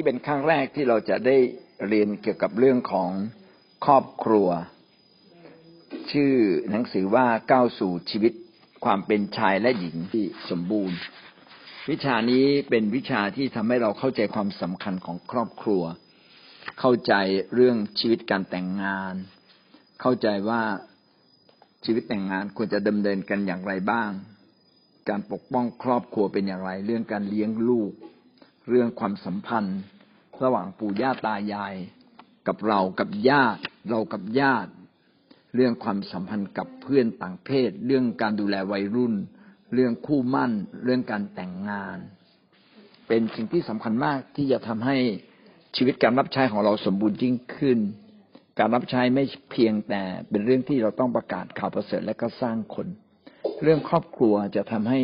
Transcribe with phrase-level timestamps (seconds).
[0.00, 1.36] นี่เป็นครั้งแรกที่เราจะได้
[1.88, 3.10] เรียนเกี่ยวกับเรื่องของ
[3.84, 4.48] ครอบครัว
[6.12, 6.34] ชื่อ
[6.70, 8.32] หนังสือว่าก้าวสู่ชีวิต
[8.84, 10.96] ความเป็นชายและหญิงที่สมบูรณ์
[11.90, 15.82] วิชานี้เป็นวิชาที่ทำให้เราเข้าใจความสำคัญของครอบครัว
[16.80, 17.14] เข้าใจ
[17.54, 19.14] เรื่องชีวิตการแต่งงาน
[20.00, 20.62] เข้าใจว่า
[21.84, 24.10] ชีวิตแต่งงานควรจะดำเนินกันอย่างไรบ้าง
[25.08, 27.92] การปกป้องครอบครัวเป็นอย่างไร เรื่องการเลี้ยงลูก
[28.68, 29.80] เรื่องความสัมพันธ์
[30.42, 31.74] ระหว่างปู่ย่าตายาย
[32.48, 34.72] กับเรากับญาติ เรากับญาติ
[35.54, 39.14] เรื่องความสัมพันธ์กับเพื่อนต่างเพศ เรื่องการดูแลวัยรุ่น
[39.74, 40.52] เรื่องคู่มั่น
[40.84, 41.98] เรื่องการแต่งงาน
[43.08, 44.96] เป็นสิ่งที่สำคัญมากที่จะทำให้
[45.76, 47.78] ชีวิตการรับใช้ของเราสมบูรณ์ยิ่งขึ้น
[48.58, 52.86] การรับใช้ไม่เพียงแต่เป็นเรื่องที่เราต้องประกาศข่าวประเสริฐและก็สร้างคน
[53.62, 55.00] เรื่องครอบครัวจะทำให้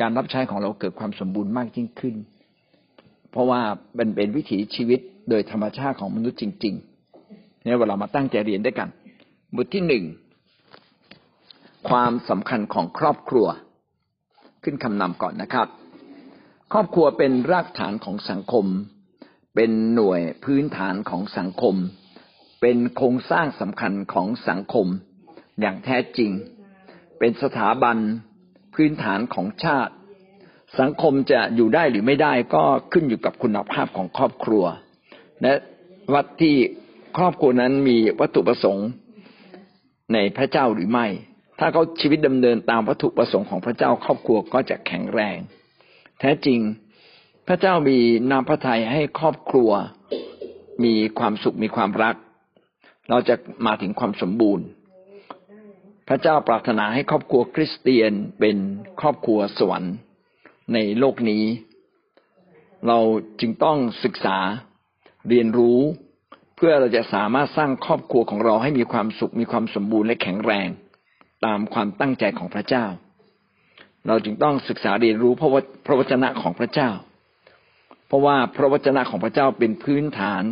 [0.00, 2.14] การรับใช้ของเราเกิดความสมบูรณ์มากยิ่งขึ้น
[3.30, 3.60] เพราะว่า
[3.94, 8.88] เป็นเป็นวิถีชีวิตโดยธรรมชาติของมนุษย์จริงๆเนี่ยเวลามาตั้งใจเรียนด้วยกัน
[9.54, 10.04] บทที่หนึ่ง
[11.88, 13.46] ความสำคัญของครอบครัว
[14.64, 15.68] ขึ้นคำนำก่อนนะครับ
[16.72, 18.66] ครอบครัวเป็นรากฐานของสังคม
[19.54, 21.74] เป็นหน่วยพื้นฐานของสังคม
[22.60, 24.86] เป็นโครงสร้างสำคัญของสังคม
[25.60, 26.30] อย่างแท้จริง
[27.18, 27.96] เป็นสถาบัน
[28.78, 29.92] พื้นฐานของชาติ
[30.80, 34.64] สังคมจะอยู่ได้หรือไม่ได้ก็ขึ้นอยู่กับคุณภาพของครอบครัว
[35.42, 35.52] และ
[36.14, 36.56] วัดที่
[37.18, 38.88] ครอบครัวนั้นมีวัตถุประสงค์
[40.12, 41.06] ในพระเจ้าหรือไม่
[41.58, 45.36] ถ้าเขาชีวิตดำเนินตามวัตถุประสงค์ของพระเจ้าครอบครัวก็จะแข็งแรง
[46.20, 46.60] แท้จริง
[47.48, 47.98] พระเจ้ามี
[48.30, 49.70] นามพระทัยให้ครอบครัว
[50.84, 52.14] มีความสุขมีความรัก
[53.10, 53.34] เราจะ
[53.66, 54.66] มาถึงความสมบูรณ์
[56.08, 58.56] พระเจ้าปรารถนาให้ครอบครัวคริสเตียนเป็น
[59.00, 59.94] ครอบครัวสวรรค์
[60.72, 61.44] ในโลกนี้
[62.86, 62.98] เรา
[63.40, 64.38] จึงต้องศึกษา
[65.28, 65.80] เรียนรู้
[66.56, 70.68] เพื่อเราจะสามารถสร้างครอบครัวของเราให้มีความสุขมีความสมบูรณ์และแข็งแรง
[71.44, 72.86] ตามความตั้งใจของพระเจ้า
[74.06, 75.54] เราจึงต้องศึกษาเรียนรู้พระว
[75.86, 76.90] พระวจนะของพระเจ้า
[78.06, 80.42] เพราะว่าพระวจนะของพระเจ้าเป็นพื้นฐาน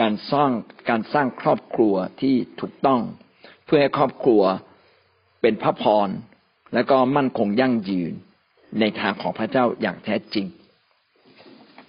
[0.00, 0.50] การสร้าง
[0.90, 3.00] การสร้างครอบครัวที่ถูกต้อง
[3.64, 4.42] เพื่อให้ครอบครัว
[5.44, 6.08] เป็นพระพร
[6.74, 8.12] และก็มั่นคงยั่งยืน
[8.80, 10.46] ในทางของพระเจ้าอย่างแท้จริง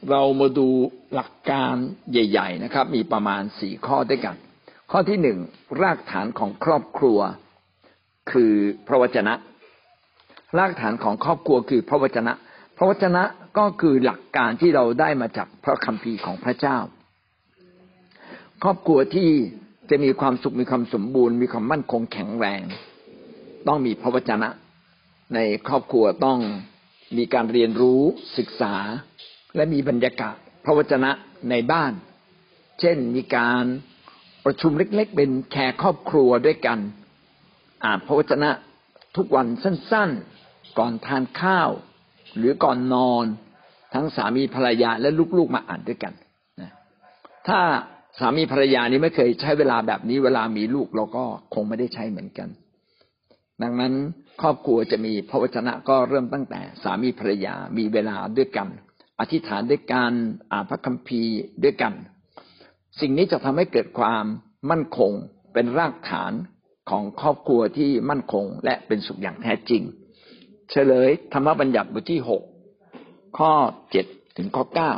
[0.10, 0.68] เรามาดู
[1.14, 1.74] หลักการ
[2.12, 4.36] ใหญ่ ๆ นะครับ มีประมาณสี่ข้อด้วยกัน
[4.92, 5.38] ข้อที่หนึ่ง
[5.82, 7.20] รากฐานของครอบครัว
[8.32, 8.54] คือ
[8.88, 9.34] พระวจนะ
[10.58, 12.34] รากฐานของครอบครัวคือพระวจนะ
[12.78, 13.24] พระวจนะ
[13.58, 16.78] ก็คือหลักการที่เราได้มาจากพระคัมภีร์ของพระเจ้า
[18.64, 19.30] ครอบครัวที่
[19.90, 22.64] จะมีความสุขมีความสมบูรณ์ มีความมั่นคงแข็งแรง
[23.68, 24.50] ต้องมีพระวจนะ
[25.36, 26.40] ในครอบครัวต้อง
[27.18, 28.02] มีการเรียนรู้
[28.38, 28.76] ศึกษา
[29.56, 31.12] และมีบรรยากาศพระวจนะ
[31.50, 31.94] ในบ้าน
[32.80, 33.64] เช่นมีการ
[34.46, 36.80] ประชุมเล็ก ๆ เป็นแขกครอบครัวด้วยกัน
[37.86, 38.50] อ่านพระวจนะ
[39.16, 41.70] ทุกวันสั้นๆ ก่อนทานข้าว
[42.38, 43.26] หรือก่อนนอน
[43.94, 46.14] ทั้งสามีภรรยาและลูกๆมาอ่านด้วยกัน
[46.62, 46.72] นะ
[47.48, 47.60] ถ้า
[48.20, 51.24] สามีภรรยานี้ไม่เคยใช้เวลาแบบนี้เวลามีลูกเราก็
[51.54, 52.50] คงไม่ได้ใช้เหมือนกัน
[53.64, 53.94] ดังนั้น
[54.42, 58.68] ครอบครัวจะมีพระวจนะก็เริ่มตั้งแต่สามีภรรยามีเวลาด้วยกัน
[59.20, 60.12] อธิษฐานด้วยกัน
[60.52, 61.94] อ่านพระคัมภีร์ด้วยกัน
[63.00, 64.26] สิ่งนี้จะทำให้เกิดความ
[64.72, 65.12] มั่นคง
[65.54, 66.34] เป็นรากฐาน
[66.90, 69.82] ของครอบครัวที่มั่นคงและเป็นสุขอย่างแท้จริง
[70.72, 72.44] เฉลยธรรมบัญญัติบทที่หก
[73.38, 73.54] ข้อ
[73.92, 74.06] เจ็ด
[74.38, 74.94] ถึงข้อเก้า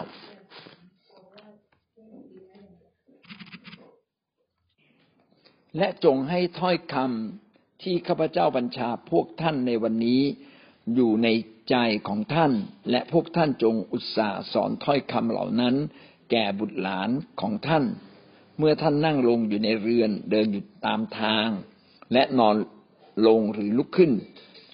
[5.77, 7.46] และจงให้ถ้อยคำ
[7.81, 10.21] ที่ข้าพเจ้าบัญชาพวกท่านในวันนี้
[10.95, 11.27] อยู่ใน
[11.69, 11.75] ใจ
[12.07, 12.51] ของท่าน
[12.91, 15.75] และพวกท่านจงอุตส่าห์สอนถ้อยคำเหล่านั้น
[16.31, 17.09] แก่บุตรหลาน
[17.41, 17.83] ของท่าน
[18.57, 21.47] เมื่อท่านนั่งลงอยู่ในเรือนเดินอยู่ตามทาง
[22.13, 22.55] และนอน
[23.27, 24.11] ลงหรือลุกขึ้น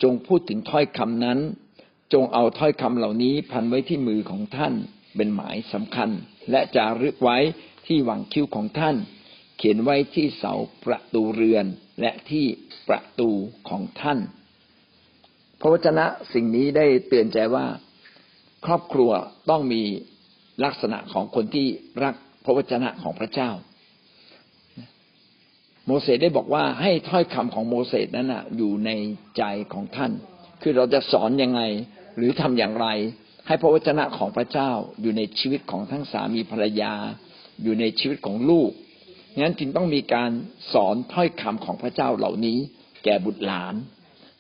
[0.04, 1.40] จงพูดถึงถ้อยคำนั้น
[2.14, 4.74] จงเอาถ้อยคำเหล่านี้พันไว้ที่มือของท่าน
[5.16, 6.10] เป็นหมายสำคัญ
[6.52, 7.38] และจารึกไว้
[7.88, 8.96] ที่หวังคิ้วของท่าน
[9.66, 10.54] ขียนไว้ที่เสา
[10.86, 11.66] ประตูเรือน
[12.02, 12.46] และที่
[12.90, 13.30] ประตู
[13.70, 14.20] ของท่าน
[15.62, 17.66] พระวจนะสิ่งนี้ได้เตือนใจว่า
[18.66, 19.12] ครอบครัว
[19.50, 19.82] ต้องมี
[20.64, 21.68] ลักษณะของคนที่
[22.04, 22.16] รัก
[22.46, 23.50] พระวจนะของพระเจ้า
[25.88, 28.92] โมเสสได้บอกว่าให้ถ้อยคำของโมเสสนั้นนะอยู่ใน
[29.38, 29.44] ใจ
[29.74, 30.12] ของท่าน
[30.62, 31.62] คือเราจะสอนยังไง
[32.18, 32.88] หรือทำอย่างไร
[33.48, 34.72] ให้พระวจนะของพระเจ้า
[35.02, 36.94] อยู่ในชีวิตของทั้งสามีภรรยา
[37.64, 38.72] อยู่ในชีวิตของลูก
[39.40, 40.32] งั้นจึงต้องมีการ
[40.74, 42.58] สอนถ้อยคำของพระเจ้าเหล่านี้
[43.04, 43.76] แก่บุตรหลาน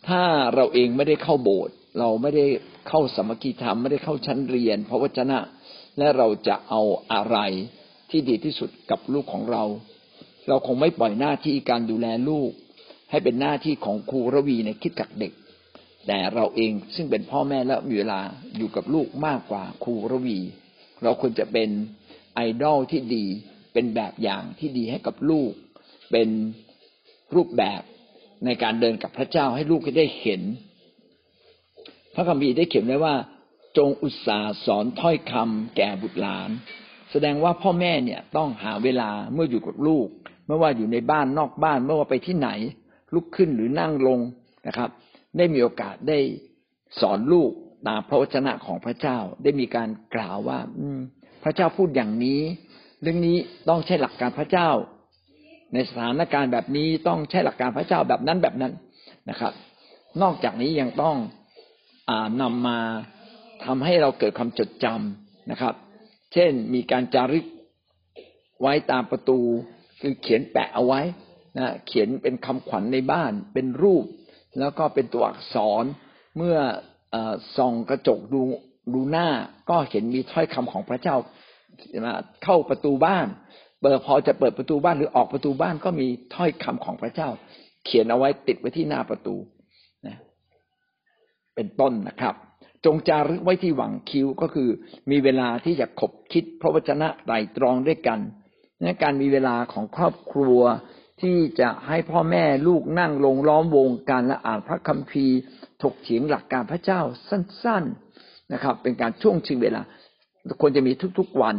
[0.07, 0.21] ถ้า
[0.55, 2.45] เราเองไม่ได้เข้าโบสถ์เราไม่ได้
[2.87, 5.39] เข้าสมกีธรรมไม่ได้เข้าชั้นเรียน พระวจนะ
[5.97, 6.81] และเราจะเอา
[7.13, 7.37] อะไร
[8.09, 9.63] ที่ดีที่สุดกับลูกของเรา
[10.47, 12.51] เราคงไม่ปล่อยหน้าที่การดูแลลูก
[13.11, 15.33] ให้เป็นหน้าที่ของครูระวีในคิดกับเด็ก
[16.07, 18.21] แต่เราเองซึ่งเป็นพ่อแม่และมีเวลา
[18.57, 20.39] อยู่กับลูกมากกว่าครูระวี
[21.03, 21.69] เราควรจะเป็น
[22.35, 23.25] ไอดอลที่ดี
[23.73, 25.51] เป็นแบบอย่างที่ดีให้กับลูก
[26.11, 26.29] เป็น
[27.35, 27.81] รูปแบบ
[28.45, 30.41] ในการเดินกับพระเจ้าให้ลูกได้เห็น
[32.13, 33.15] พระคัมภีร์ได้เขียนไว้ว่า
[33.77, 36.49] จงอุตสาห์สอนถ้อยคำแก่บุตรหลาน
[37.11, 40.07] แสดงว่าพ่อแม่เนี่ยต้องหาเวลาเมื่ออยู่กับลูก
[40.47, 42.49] ไม่ว่าอยู่ในบ้านนอกบ้านไม่ว่าไปที่ไหน
[43.13, 44.19] ลุกขึ้นหรือนั่งลง
[44.67, 44.89] นะครับ
[45.37, 46.19] ได้มีโอกาสได้
[46.99, 47.51] สอนลูก
[47.87, 50.89] ตามพระวจนะของพระเจ้าได้มีการกล่าวว่า อื
[51.43, 52.41] พระเจ้าพูดอย่างนี้
[53.03, 53.37] เรื่องนี้
[53.69, 54.69] ต้องใช้หลักการพระเจ้า
[55.73, 58.73] ในสถานการณ์แบบนี้ต้องใช้หลักการพระเจ้าแบบนั้นแบบนั้น
[59.29, 59.53] นะครับ
[60.21, 61.15] นอกจากนี้ยังต้อง
[62.09, 62.11] อ
[62.41, 62.79] นำมา
[63.65, 65.73] ทำให้เราเกิดความจดจำนะครับ
[66.33, 67.45] เช่นมีการจารึก
[68.61, 69.39] ไว้ตามประตู
[70.01, 71.01] คือเขียนแปะเอาไว้
[71.57, 74.05] นะเขียนเป็นคำขวัญในบ้านเป็นรูป
[74.59, 75.83] แล้วก็เป็นตัวอักษร
[76.37, 76.57] เมื่อ
[77.57, 78.41] ส่องกระจกดู
[78.93, 79.27] ดูหน้า
[79.69, 81.15] ก็เห็นมีถ้อยคำของพระเจ้า
[82.43, 83.27] เข้าประตูบ้าน
[83.81, 87.29] เปิดพอจะเปิดประตูบ้านหรือออกประตูบ้านก็มีถ้อยคำของพระเจ้า
[87.85, 89.35] เขียนเอาไว้ติดไว้ที่หน้าประตู
[90.07, 90.17] นะ
[91.55, 92.35] เป็นต้นนะครับ
[92.85, 94.69] จงจารึกไว้ที่หวังคิ้วก็คือ
[95.11, 98.19] มีเวลาที่จะขบคิดพระวจนะไตรตรองด้วยกัน
[98.83, 100.61] นะการมีเวลาของครอบครัว
[101.21, 105.37] ที่จะให้พ่อแม่ลูกนั่งลงล้อมวงกันและอ่านพระคัมภีร์
[105.81, 107.83] ถกเถียงหลักการพระเจ้าสั้น
[108.17, 109.81] ๆนะครับ เป็นการช่วงชิงเวลา
[110.61, 111.57] ควรจะมีทุกๆวัน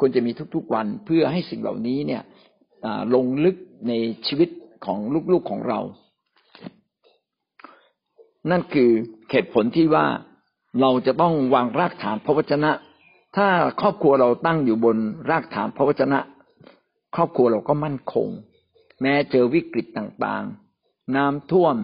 [0.00, 2.22] ควรจะมีทุกๆวันเพื่อให้สิ่งเหล่านี้เนี่ย
[3.14, 3.56] ลงลึก
[3.88, 3.92] ใน
[4.26, 4.48] ชีวิต
[4.84, 4.98] ของ
[5.32, 5.80] ลูกๆของเรา
[8.50, 8.90] นั่นคือ
[9.30, 10.06] เหตุผลที่ว่า
[10.80, 12.70] เราจะต้องวางรากฐานพระวจนะ
[13.36, 13.48] ถ้า
[13.80, 14.96] ครอบครัวเราตั้งอยู่บน
[15.30, 16.18] รากฐานพระวจนะ
[17.16, 18.28] ครอบครัวเราก็มั่นคง
[19.00, 21.76] แม้เจอวิกฤตต่างๆ น้ำท่วม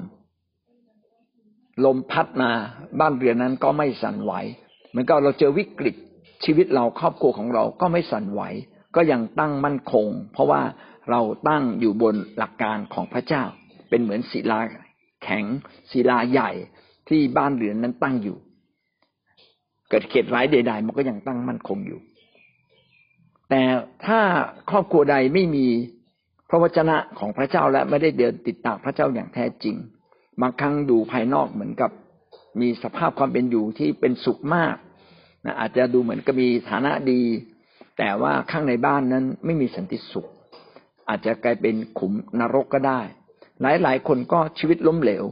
[1.84, 2.50] ลมพัดมา
[3.00, 4.32] บ้านเรือนนั้นก็ไม่สั่นไหว
[4.90, 5.94] เหมือนกับเราเจอวิกฤต
[6.44, 8.42] ชีวิตเราครอบครัวของเราก็ไม่สั่นไหว
[8.96, 10.62] ก็ยังตั้งมั่นคง เพราะว่า
[11.10, 13.42] เราตั้งอยู่บนหลักการของพระเจ้า
[13.88, 14.60] เป็นเหมือนศิลา
[15.22, 15.44] แข็ง
[15.90, 16.50] ศิลาใหญ่
[17.08, 18.36] ที่บ้านเรือนนั้นตั้งอยู่
[19.88, 22.00] เกิดเขตร้ายใด ๆ มันก็ยังตั้งมั่นคงอยู่
[23.50, 23.62] แต่
[24.06, 24.20] ถ้า
[24.70, 25.66] ครอบครัวใดไม่มี
[26.48, 29.76] พระวจนะของพระเจ้าและไม่ได้เดินติดตามพระเจ้าอย่างแท้จริง
[30.40, 31.90] บางครั้งดูภายนอกเหมือนกับ
[32.60, 34.76] มีสภาพความเป็นอยู่ที่เป็นสุขมาก
[35.44, 37.22] นะอาจจะดูเหมือนกับมีฐานะดี
[37.98, 40.26] แต่ว่าข้างในบ้านนั้นไม่มีสันติสุข
[41.08, 43.00] อาจจะกลายเป็นขุมนรกก็ได้
[43.62, 45.24] หลายหลายคนก็ชีวิตล้มเหลว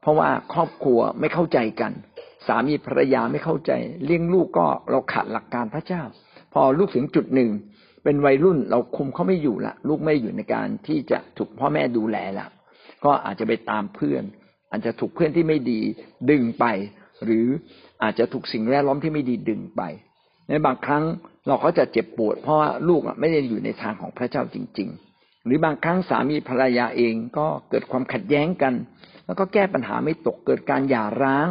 [0.00, 1.92] เพราะว่าครอบครัวไม่เข้าใจกัน
[2.46, 3.72] สามีภรรยาไม่เข้าใจ
[4.04, 6.02] เลี้ยงลูกก็เราขาดหลักการพระเจ้า
[6.52, 7.50] พอลูกถึงจุดหนึ่ง
[8.04, 12.46] เป็นวัยรุ่นเราคุมเขาไม่อยู่ละลูกไม่อยู่ในการที่จะถูกพ่อแม่ดูแลละ
[13.04, 14.22] ก็อาจจะไปตามเพื่อน
[14.70, 15.80] อาจจะถูกเพื่อนที่ไม่ดี
[16.30, 16.64] ดึงไป
[17.24, 17.46] หรือ
[18.02, 19.82] อาจจะถูกสิ่งแวดล้อมที่ไม่ดีดึงไป
[20.48, 21.04] ในบางครั้ง
[21.46, 28.74] เราก็จะเจ็บปวด เพราะว่าลูกไม่ได้อยู่ในทางของพระเจ้าจริง ๆ หรือบางครั้งสามีภรรยาเองก็เกิดความขัดแย้งกัน
[29.26, 31.46] แล้วก็แก้ปัญหาไม่ตกเกิดการหย่าร้าง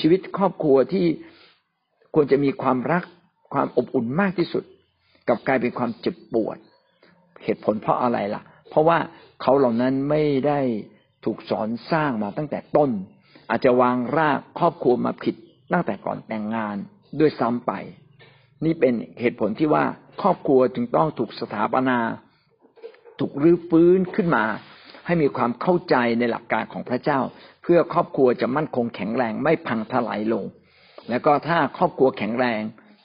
[0.00, 1.06] ชีวิตครอบครัวที่
[2.14, 3.02] ควรจะมีความรัก
[3.52, 4.64] ความอบอุ่นมากที่สุด
[5.28, 6.56] กับกลายเป็นความเจ็บปวด
[7.44, 8.98] เหตุผลเพราะอะไรล่ะ เพราะว่า
[9.42, 10.60] เขาเหล่านั้นไม่ได้
[11.24, 12.90] ถูกสอนสร้างมาตั้งแต่ต้น
[13.50, 15.34] อาจจะวางรากครอบครัวมาผิด
[15.72, 16.76] ตั้งแต่ก่อนแต่งงาน
[17.20, 17.72] ด้วยซ้ำไป
[18.64, 19.84] นี่เป็นเหตุผลที่ว่า
[20.22, 21.98] ครอบครัวจึงต้องถูกสถาปนา
[23.18, 24.44] ถูกรื้อฟื้นขึ้นมา
[25.06, 27.20] ให้มีความเข้าใจในหลักการของพระเจ้า
[27.62, 30.44] เพื่อครอบครัวจะมั่นคงแข็งแรงไม่พังทลายลง
[31.08, 32.60] แล้วก็ถ้าครอบครัวแข็งแรง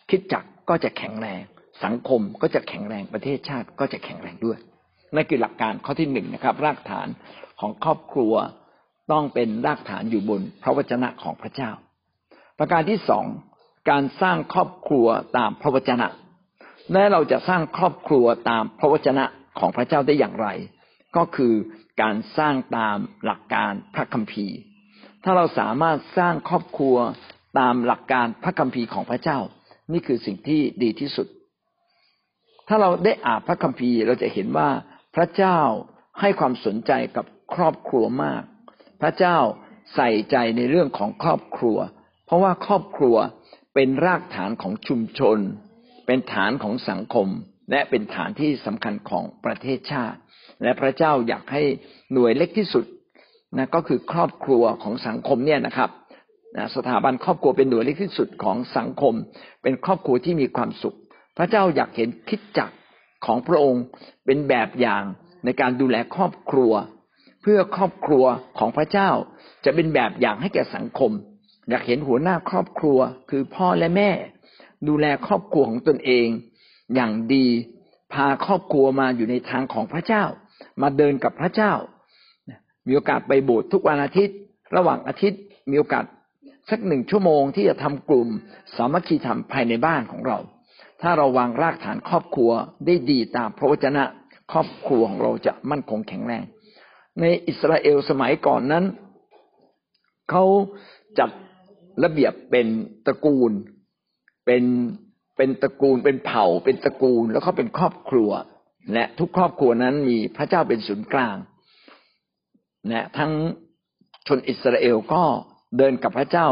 [0.10, 1.42] คิดจักก็จะแข็งแรง
[1.84, 4.58] สังคมก็จะแข็งแรงประเทศชาติก็จะแข็งแรงด้วย
[5.16, 7.08] นั่นคือหลักการข้อที่หนึ่งนะครับ รากฐาน
[7.64, 8.34] ของครอบครัว
[9.12, 11.72] ต้องเป็นรากฐานอยู่บนพระวจนะของพระเจ้า
[12.60, 13.26] ประการที่สอง
[13.90, 16.08] การสร้างครอบครัวตามพระวจนะ
[16.92, 19.26] แม้เราจะสร้างครอบครัวตามพระวจนะ
[19.60, 20.48] ของพระเจ้าได้อย่างไร
[21.16, 21.54] ก็คือ
[22.02, 24.58] การสร้างตามหลักการพระคัมภีร์
[25.24, 26.98] ถ้าเราสามารถสร้างครอบครัว
[27.60, 29.40] ตามหลักการพระคัมภีร์ของพระเจ้า
[29.92, 31.28] นี่คือสิ่งที่ดีที่สุด
[32.68, 34.70] ถ้าเราได้อ่านพระคัมภีร์เราจะเห็นว่า
[35.16, 35.60] พระเจ้า
[36.22, 38.44] ให้ความสนใจกับ ครอบครัวมาก
[39.02, 39.38] พระเจ้า
[39.96, 41.78] ใส่ใจในเรื่องของครอบครัว
[42.26, 43.16] เพราะว่าครอบครัว
[43.74, 45.38] เป็นรากฐานของชุมชน
[46.08, 47.28] เป็นฐานของสังคม
[47.72, 50.18] และเป็นฐานที่สำคัญของประเทศชาติ
[50.64, 51.64] และพระเจ้าอยากให้
[52.14, 52.86] หน่วยเล็กที่สุด
[53.58, 55.90] นะก็คือครอบครัวของสังคมเนี่ยนะครับ
[56.58, 59.14] นะสถาบันครอบครัวเป็นหน่วยเล็กที่สุดของสังคม
[59.64, 60.98] เป็นครอบครัวที่มีความสุข
[61.38, 62.76] พระเจ้าอยากเห็นคิดจักร
[63.26, 63.84] ของพระองค์
[64.26, 65.04] เป็นแบบอย่าง
[65.46, 66.72] ในการดูแลครอบครัว
[67.44, 68.26] เพื่อครอบครัว
[68.58, 69.10] ของพระเจ้า
[69.66, 71.12] จะเป็นแบบอย่างให้แก่สังคม
[71.70, 74.10] อยากเห็นหัวหน้าครอบครัวคือพ่อและแม่
[74.88, 76.28] ดูแลครอบครัวของตนเอง
[76.96, 77.48] อย่างดี
[78.14, 80.24] พาครอบครัวมาอยู่ในทางของพระเจ้า
[80.82, 81.74] มาเดินกับพระเจ้า
[82.88, 84.38] มีโอกาสไปโบสถ์ทุกวันอาทิตย์
[84.76, 86.06] ระหว่างอาทิตย์มีโอกาส
[86.70, 88.28] สักหนึ่งชั่วโมงที่จะทำกลุ่ม
[88.76, 90.38] สามัคคีธรรมภายในบ้านของเรา
[91.02, 92.52] ถ้าเราวางรากฐานครอบครัว
[92.86, 94.04] ได้ดีตามพระวจนะ
[94.52, 96.44] ครอบครัวของเราจะมั่นคงแข็งแรง
[97.22, 98.86] ในอิสราเอลสมัยก่อนนั้น
[100.30, 100.44] เขา
[101.20, 101.30] จัด
[102.04, 102.68] ระเบียบเป็น
[103.06, 103.52] ตระกูล
[104.46, 104.64] เป็น
[105.38, 108.32] เป็นตระกูล เป็นเผ่า เป็นตระกูล แล้วเขาเป็นครอบครัว
[108.94, 111.38] และทุกครอบครัวนั้นมีพระเจ้าเป็นศูนย์กลาง
[112.92, 113.32] นะทั้ง
[114.28, 115.24] ชนอิสราเอลก็
[115.78, 116.48] เดินกับพระเจ้า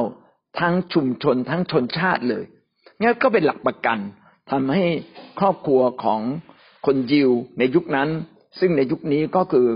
[0.60, 2.44] ทั้งชุมชนทั้งชนชาติเลย
[3.01, 4.00] นี่ก็เป็นหลักประกัน
[4.51, 4.86] ทำให้
[5.39, 6.22] ครอบครัวของ
[6.86, 8.10] คนยิวในยุคนั้น
[8.60, 9.68] ซึ่งในยุคนี้ก็คือ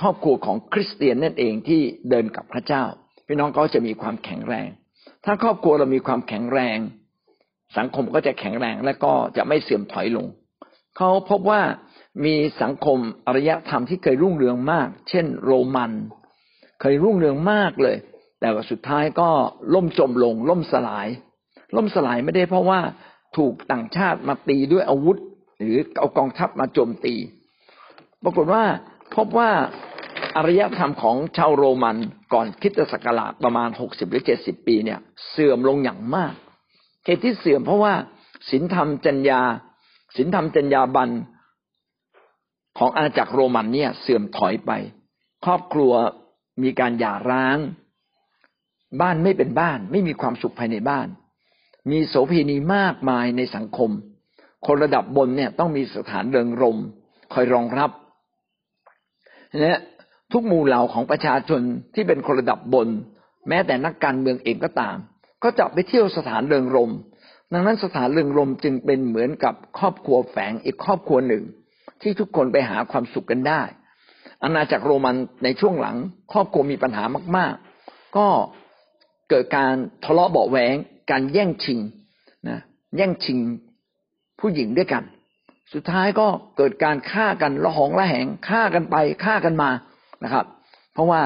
[0.00, 2.84] ครอบครัวของคริสเตียนนั่นเองที่เดินกับพระเจ้า
[3.26, 4.68] พี่น้องก็จะมีความแข็งแรง
[5.24, 6.78] ถ้าครอบครัวเรามีความแข็งแรง
[7.76, 10.26] สังคมก็จะแข็งแรงและก็จะไม่เสื่อมถอยลง
[10.96, 11.62] เขาพบว่า
[12.24, 15.92] มีสังคมอารยธรรมที่เคยรุ่งเรืองมาก เช่น โรมัน
[16.80, 17.96] เคยรุ่งเรืองมากเลย
[18.40, 19.28] แต่ว่าสุดท้ายก็
[19.74, 21.08] ล่มจมลง ล่มสลาย
[21.76, 22.80] ล่มสลายไม่ได้เพราะว่า
[23.36, 25.16] ถูกต่างชาติมาตีด้วยอาวุธ
[25.60, 27.14] หรือเอากองทัพมาโจมตี
[28.22, 28.64] ปรากฏว่า
[29.14, 29.50] พบว่า
[30.36, 31.96] อารยธรรมของชาวโรมัน
[32.32, 36.34] ก่อนคิดศักราชประมาณหกสิบหรือเจ็ดสิบปีเนี่ย เสื่อมลงอย่างมาก
[37.04, 37.94] เหตุที่เสื่อมเพราะว่า
[38.50, 39.40] ศีลธรรมจัญญา
[40.16, 41.10] ศีลธรรมจัญญาบัน
[42.78, 44.70] ของอาณาจักรโรมันเนี่ย เสื่อมถอยไป
[45.44, 45.92] ครอบครัว
[46.62, 47.58] มีการหย่าร้าง
[49.00, 51.08] บ้านไม่เป็นบ้าน ไม่มีความสุขภายในบ้าน
[51.90, 53.90] มีโสเภณีมากมายในสังคม
[54.66, 56.78] คนระดับบนเนี่ยต้องมีสถานเริงรม
[57.32, 57.90] คอยรองรับ
[59.60, 59.72] และ
[60.32, 61.60] ทุกหมู่เหล่าของประชาชน
[61.94, 62.88] ที่เป็นคนระดับบน
[63.48, 64.96] แม้แต่นักการเมืองเองก็ตาม
[65.42, 66.90] ก็จะไปเที่ยวสถานเริงรม
[67.52, 71.44] ดังนั้นสถานเริงรมจึงเป็นเหมือนกับครอบครัวแฝงอีกครอบครัวหนึ่ง
[72.02, 73.62] ที่ทุกคนไปหาความสุขกันได้
[74.42, 75.96] อาณาจักรโรมันในช่วงหลัง
[76.32, 77.04] ครอบครัวมีปัญหา
[77.36, 78.26] มาก ๆ ก็
[79.30, 80.74] เกิดการทะเลาะเบาแหวง
[81.10, 81.78] การแย่งชิง
[82.48, 82.58] นะ
[82.96, 83.38] แย่งชิง
[84.40, 85.02] ผู้หญิงด้วยกัน
[85.74, 89.70] สุดท้ายก็เกิดการฆ่ากันละหองละแหงฆ่ากันไปฆ่ากันมา
[90.24, 90.46] นะครับ
[90.92, 91.22] เพราะว่า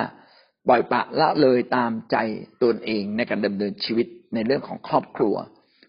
[0.69, 2.17] ปล่อยปะละเลยตามใจ
[2.63, 5.35] ตนเองในการดำเนินชีวิตในเรื่องของครอบครัว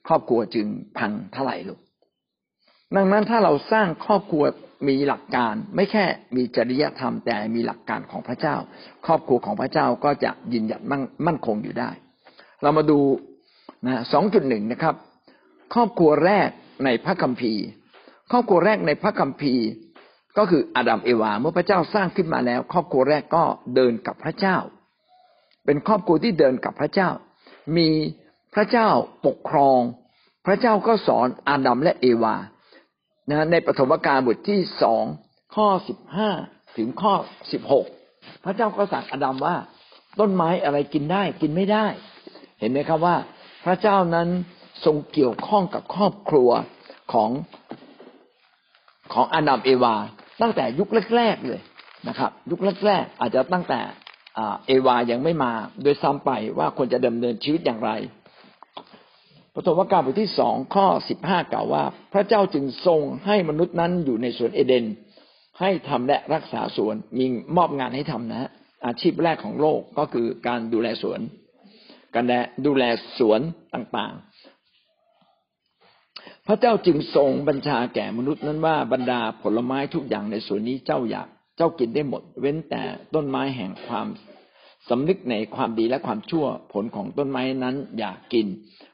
[0.07, 0.67] ครอบครัวจึง
[0.97, 1.79] พังทลายลง
[2.95, 4.43] ดังนั้นถ้าเราสร้างครอบครัว
[4.87, 6.05] มีหลักการไม่แค่
[6.35, 8.55] มีจริยธรรม แต่มีหลักการของพระเจ้า
[9.05, 10.81] ครอบครัวของพระเจ้าก็จะยืนหยัด
[11.27, 11.89] มั่นคงอยู่ได้
[12.61, 12.99] เรามาดู
[13.85, 14.95] นะสองจุดหนึ่งนะครับ
[15.73, 16.49] ครอบครัวแรก
[16.85, 17.65] ในพระคัมภีร์
[18.31, 19.67] ครอบครัวแรกในพระคัมภีร์
[20.37, 23.43] ก็คืออาดัมเอวาเมื่อพระเจ้าสร้างขึ้นมาแล้ว ครอบครัวแรกก็
[23.75, 24.57] เดินกับพระเจ้า
[25.65, 27.09] เป็นครอบครัวที่เดินกับพระเจ้า
[27.77, 27.89] มี
[28.53, 28.87] พระเจ้า
[29.25, 29.79] ปกครอง
[30.45, 32.35] พระเจ้าก็สอนอาดัมและเอวา
[33.29, 35.03] นะในปฐมกาลบทที่สอง
[35.55, 36.29] ข้อสิบห้า
[36.77, 37.13] ถึงข้อ
[37.51, 37.85] สิบหก
[38.43, 39.55] พระเจ้าก็สั่งอาดัมว่า
[40.19, 41.85] ต้นไม้อะไรกินได้กินไม่ได้
[42.59, 43.15] เห็นไหมครับว่า
[43.65, 44.27] พระเจ้านั้น
[44.85, 46.49] ทรงเกี่ยวข้องกับครอบครัว
[47.13, 47.29] ของ
[49.13, 49.95] ของอาดัมเอวา
[50.41, 51.61] ตั้งแต่ยุคแรกๆเลย
[52.07, 53.79] นะครับ ยุคแรกๆอาจจะตั้งแต่
[54.67, 55.51] เอวายังไม่มา
[55.83, 57.91] โดยซ้ำไปว่าควรจะดำเนินชีวิตอย่างไร
[59.53, 64.85] พระธรรมกาลบทที่สองข้อสิบห้ากล่าวว่า พระเจ้าจึงทรงให้มนุษย์นั้นอยู่ในสวนเอเดน
[65.59, 67.25] ให้ทำและรักษาสวนมี
[67.57, 68.49] มอบงานให้ทำนะ
[68.85, 71.19] อาชีพแรกของโลกก็คือการดูแลสวน
[72.15, 72.25] การ
[72.65, 72.83] ดูแล
[73.19, 73.39] สวน
[73.73, 74.30] ต่างๆ
[76.47, 82.83] พระเจ้าจึงทรงบัญชาแก่มนุษย์นั้นว่าบรรดาผลไม้ทุกอย่างในสวนนี้เจ้าอยากเจ้ากินได้หมด เว้นแต่
[83.15, 84.07] ต้นไม้แห่งความ
[84.89, 88.47] สำนึกในความดีและความชั่วผลของต้นไม้นั้นอย่ากกิน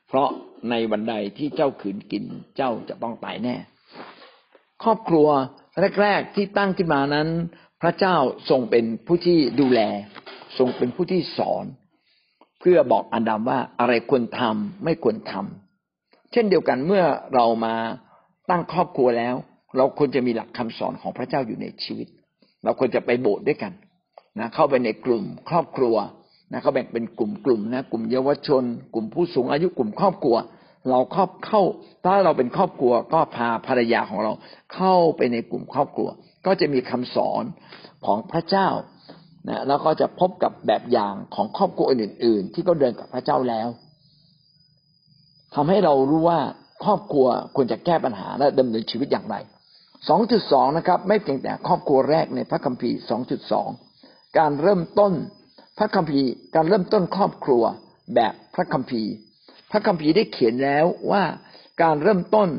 [0.08, 0.30] เพราะ
[0.70, 2.24] ในวันใดที่เจ้าขืนกิน
[2.58, 3.56] เจ้าจะต้องตายแน่
[4.84, 5.27] ครอบครัว
[6.01, 7.27] แรก ๆที่ตั้งขึ้นมานั้น
[7.82, 8.16] พระเจ้า
[8.50, 9.80] ทรงเป็นผู้ที่ดูแล
[10.58, 11.66] ทรงเป็นผู้ที่สอน
[12.60, 15.66] เพื่อบอกอาดัมว่าอะไรควรทำไม่ควรทำ
[16.31, 17.03] เช่นเดียวกันเมื่อ
[17.36, 17.75] เรามา
[18.50, 19.36] ตั้งครอบครัวแล้ว
[19.77, 22.07] เราควรจะมีหลักคำสอนของพระเจ้าอยู่ในชีวิต
[22.63, 23.74] เราควรจะไปโบสถ์ด้วยกัน
[24.39, 25.96] นะเข้าไปในกลุ่มครอบครัว
[26.51, 30.38] นะเขาแบ่งเป็นกลุ่มกลุ่มนะกลุ่มเยาวชน กลุ่มผู้สูงอายุกลุ่มครอบครัว
[30.89, 31.62] เราครอบเข้า
[32.05, 34.31] ถ้าเราเป็นครอบครัวก็พาภรรยาของเรา
[34.74, 36.10] เข้าไปในกลุ่มครอบครัว
[36.46, 37.43] ก็จะมีคำสอน
[38.05, 38.67] ของพระเจ้า
[39.50, 43.67] นะแล้วก็จะพบกับแบบอย่างของครอบครัวอื่น ๆ ที่ก็เดินกับพระเจ้าแล้ว
[45.59, 46.39] ทำให้เรารู้ว่า
[46.83, 49.35] ครอบครัวควรจะแก้ปัญหาและดำเนินชีวิตอย่างไร
[50.05, 52.97] 2.2 นะครับ ไม่เพียงแต่ครอบครัวแรกในพระคัมภีร์
[53.67, 55.13] 2.2 การเริ่มต้น
[55.77, 57.63] พระคัมภีร์การเริ่มต้นครอบครัว
[58.15, 59.11] แบบพระคัมภีร์
[59.71, 61.23] พระคัมภีร์ได้เขียนแล้วว่า
[61.83, 62.49] การเริ่มต้น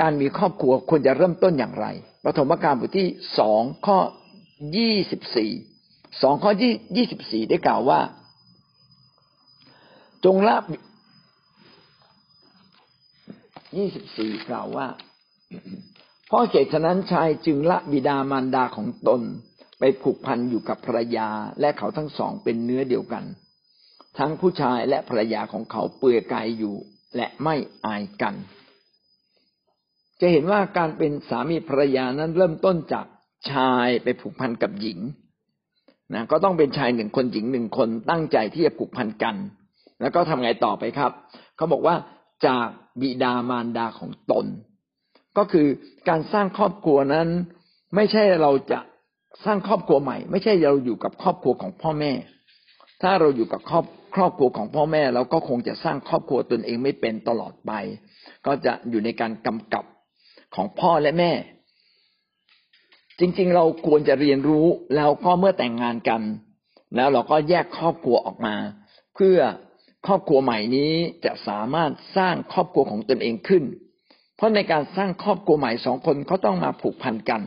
[0.00, 1.86] การมีครอบครัวควรจะเริ่มต้นอย่างไร
[2.24, 3.98] ปฐมกาลบทที่สองข้อ
[4.76, 5.52] ยี่สิบสี่
[6.22, 8.00] สองข้อยี่ยี่สิบสี่ได้กล่าวว่า
[10.24, 10.56] จงละ
[13.76, 14.86] ยี่สิบสี่กล่าวว่า
[16.26, 19.22] เพราะเหตุฉะนั้นชายจึงละบิดามารดาของตน
[19.78, 21.28] ไปผูกพันอยู่กับภรรยา
[21.60, 23.24] และเขาทั้งสองเป็นเนื้อเดียวกัน
[24.18, 26.74] ทั้งผู้ชายและภรรยาของเขาเปื่อยกายอยู่
[27.16, 27.54] และไม่
[27.84, 28.34] อายกัน
[30.20, 33.06] จะเห็นว่าการเป็นสามีภรรยานั้นเริ่มต้นจาก
[33.50, 34.98] ชายไปผูกพันกับหญิง
[36.14, 39.34] นะก็ต้องเป็นชายหนึ่งคนหญิงหนึ่งคนตั้งใจที่จะผูกพันกัน
[40.00, 41.12] แล้วก็ทำไงต่อไปครับ
[41.56, 41.94] เขาบอกว่า
[42.46, 42.68] จาก
[43.00, 44.46] บิดามารดาของตน
[45.36, 45.66] ก็คือ
[46.08, 47.28] การสร้างครอบครัวนั้น
[47.94, 48.80] ไม่ใช่เราจะ
[49.44, 52.12] สร้างครอบครัวใหม่ ไม่ใช่เราอยู่กับครอบครัวของพ่อแม่
[53.02, 57.72] ถ้าเราอยู่กับครอบครอบครัวของพ่อแม่เราก็คงจะสร้างครอบครัวตนเองไม่เป็นตลอดไป
[58.46, 59.84] ก็จะอยู่ในการกำกับ
[60.54, 61.32] ของพ่อและแม่
[63.20, 66.22] จริง ๆ เราควรจะเรียนรู้แล้วก็เมื่อแต่งงานกัน
[66.96, 68.54] แล้วเราก็แยกครอบครัวออกมา
[69.14, 69.38] เพื่อ
[70.06, 70.92] ครอบครัวใหม่นี้
[71.24, 73.64] จะสามารถสร้างครอบครัวของตนเองขึ้น
[74.36, 77.42] เพราะในการสร้างครอบครัวใหม่สองคนเขาต้องมาผูกพันกัน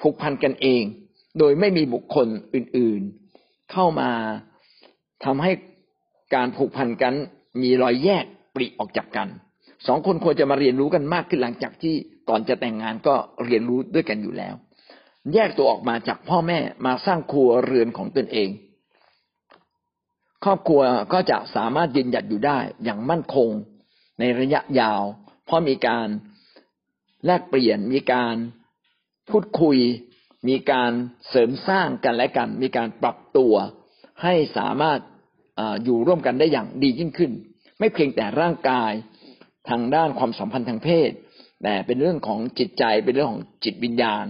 [0.00, 0.82] ผูกพันกันเอง
[1.38, 4.10] โดยไม่มีบุคคลอื่นๆ เข้ามา
[5.24, 5.52] ทำให้
[6.34, 7.14] การผูกพันกัน
[7.62, 9.28] มีรอยแยกปริออกจากกัน
[9.86, 11.94] สองคนควรจะมาเรียนรู้กันมากขึ้นหลังจากที่
[12.28, 14.54] ก่อนจะแต่งงานก็เรียนรู้ด้วยกันอยู่แล้ว
[15.34, 18.48] แยกตัวออกมาจากพ่อแม่มาสร้างครัวเรือนของตนเอง
[20.44, 23.50] ครอบครัวก็จะสามารถยืนหยัดอยู่ได้อย่างมั่นคง
[24.18, 25.02] ในระยะยาว
[25.44, 26.08] เพราะมีการ
[27.26, 28.34] แลกเปลี่ยนมีการ
[29.30, 29.78] พูดคุย
[30.48, 30.90] มีการ
[31.28, 33.54] เสริมสร้างกันและกัน มีการปรับตัว
[34.22, 34.98] ให้สามารถ
[35.84, 37.32] อยู่ร่วมกันได้อย่างดียิ่งขึ้น
[37.78, 38.92] ไม่เพียงแต่ร่างกาย
[39.68, 41.10] ทางด้านความสัมพันธ์ทางเพศ
[41.62, 44.26] แต่เป็นเรื่องของจิตใจเป็นเรื่องของจิตวิญญาณ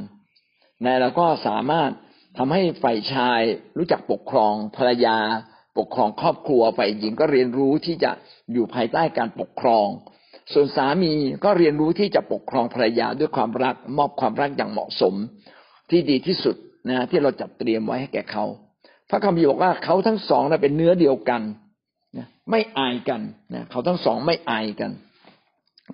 [0.84, 1.90] นะแล้วก็สามารถ
[2.38, 3.40] ทำให้ฝ่ายชาย
[3.78, 5.18] รู้จักปกครองภรรยา
[5.78, 8.10] ปกครองครอบครัวฝ่ายหญิงก็เรียนรู้ที่จะ
[8.52, 9.88] อยู่ภายใต้การปกครอง
[10.52, 11.12] ส่วนสามี
[11.44, 15.14] ก็เรียนรู้ที่จะปกครองภรรยาด้วยความรักมอบความรักอย่างเหมาะสม
[15.90, 16.56] ที่ดีที่สุด
[16.88, 18.44] นะที่เราจัดเตรียมไว้ให้แก่เขา
[19.10, 21.42] พระคัมภีร์บอกว่าเขาทั้งสองนะเป็นเนื้อเดียวกัน
[22.16, 23.20] นะไม่อายกัน
[23.54, 24.90] นะเขาทั้งสองไม่อายกัน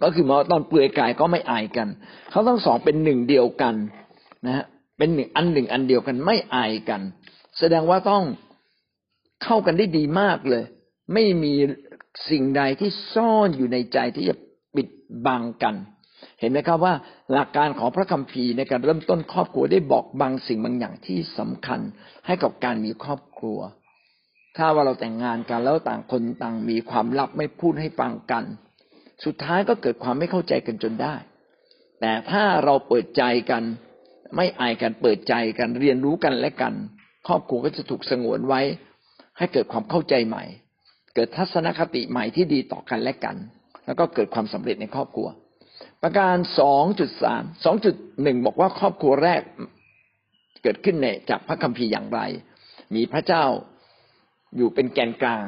[0.02, 1.88] ก็คือมาตอนเปลือยกายก็ไม่อายกัน
[2.30, 3.74] เขาทั้งสองเป็นหนึ่งเดียวกัน
[4.46, 4.64] นะฮะ
[4.98, 7.00] เป็นหนึ่งอันหนึ่งอันเดียวกันไม่อายกัน
[7.58, 8.22] แสดงว่าต้อง
[9.44, 10.64] เข้ากันได้ดีมากเลย
[11.14, 11.54] ไม่มี
[12.30, 14.34] สิ่งใดที่ซ่อนอยู่ในใจที่จะ
[14.76, 14.88] ปิด
[15.26, 15.74] บังกัน
[16.40, 16.94] เห็นไหมครับว่า
[17.32, 21.80] หลักการของพระคัมภีร์ในการเริ่มต้นครอบครัวได้บอกบางสิ่งบางอย่างที่สำคัญ
[22.26, 23.58] ให้กับการมีครอบครัว
[24.56, 28.44] ถ้าว่าเราแต่งงานกันแล้วต่างคนต่างมีความลับไม่พูดให้ฟังกัน
[29.24, 31.14] สุดท้ายก็เกิดความไม่เข้าใจกันจนได้
[32.00, 33.62] แต่ถ้าเราเปิดใจกัน
[34.36, 36.74] ไม่อายกันเปิดใจกันเรียนรู้กันและกัน
[37.26, 38.60] ครอบครัวก็จะถูกสงวนไว้
[39.38, 40.44] ให้เกิดความเข้าใจใหม่
[41.14, 43.36] เกิดทัศนคติใหม่ที่ดีต่อกันและกัน
[43.86, 45.28] แล้วก็เกิดความสำเร็จในครอบครัว
[46.02, 49.42] ประการสองจุดสามสองจุดหนึ่งบอกว่าครอบครัวแรก
[50.62, 52.20] เกิดขึ้นในจากพระคัมภีร์อย่างไร
[52.94, 53.44] มีพระเจ้า
[54.56, 55.44] อยู่เป็นแกนกลาง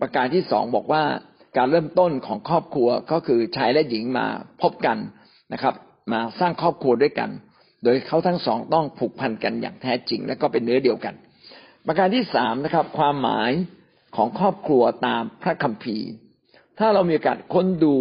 [0.00, 1.02] ประการที่สองบอกว่า
[1.56, 4.26] การเริ่มต้นของครอบครัวก็คือชายและหญิงมา
[4.62, 4.98] พบกัน
[5.52, 5.74] นะครับ
[6.12, 7.30] มาสร้างครอบครัวด้วยกัน
[7.84, 11.14] โดยเขาทั้งสองต้องผูกพันกันอย่างแท้จริง และก็เป็นเนื้อเดียวกัน
[11.86, 13.50] ประการที่สามนะครับ ความหมาย
[14.16, 16.08] ของครอบครัวตามพระคัมภีร์
[16.78, 17.94] ถ้าเรามีโอกาสค้นดู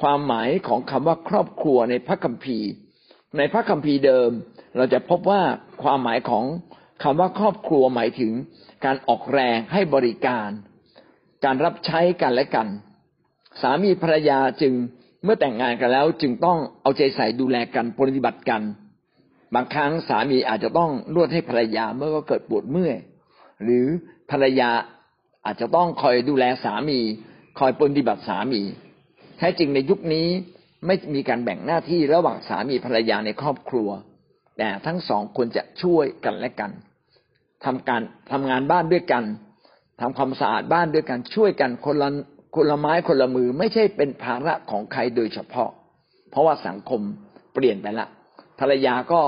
[0.00, 2.68] ความหมายของคำว่าครอบครัวในพระคัมภีร์
[3.38, 4.30] ในพระคัมภีร์เดิม
[4.76, 5.42] เราจะพบว่า
[5.82, 6.44] ความหมายของ
[7.02, 8.32] คำว่าครอบครัวหมายถึง
[8.84, 10.48] การออกแรงให้บริการ
[11.44, 12.68] การรับใช้กันและกัน
[13.60, 14.72] สามีภรรยาจึง
[15.24, 18.62] เมื่อแต่งงานกันแล้ว จึงต้องเอาใจใส่ดูแลกันปฏิบัติกัน
[19.54, 22.96] บางครั้งสามีอาจจะต้องนวดให้ภรรยาเมื่อก็เกิดปวดเมื่อย
[23.62, 23.86] หรือ
[24.30, 24.70] ภรรยา
[25.44, 27.00] อาจจะต้องคอยดูแลสามี
[27.58, 28.62] คอยปฏิบัติสามี
[29.38, 30.26] แท้จริงในยุคนี้
[30.86, 33.88] ไม่มีการแบ่งหน้าที่ระหว่างสามีภรรยาในครอบครัว
[34.58, 36.70] แต่ทั้งสองควรจะช่วยกันและกัน
[37.64, 39.24] ทำการทำงานบ้านด้วยกัน
[40.00, 42.08] ทำความสะอาดบ้านด้วยกันช่วยกันคนละ
[42.56, 45.70] คนละไม้คนละมือไม่ใช่เป็นภาระของใครโดยเฉพาะ
[46.30, 47.00] เพราะว่าสังคม
[47.54, 48.06] เปลี่ยนไปละ
[48.60, 49.20] ภรรยาก็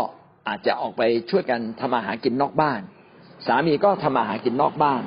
[0.48, 2.80] อาจจะออกไปช่วยกันทำมาหารกินนอกบ้าน
[3.46, 5.02] สามีก็ทำมาหากินนอกบ้าน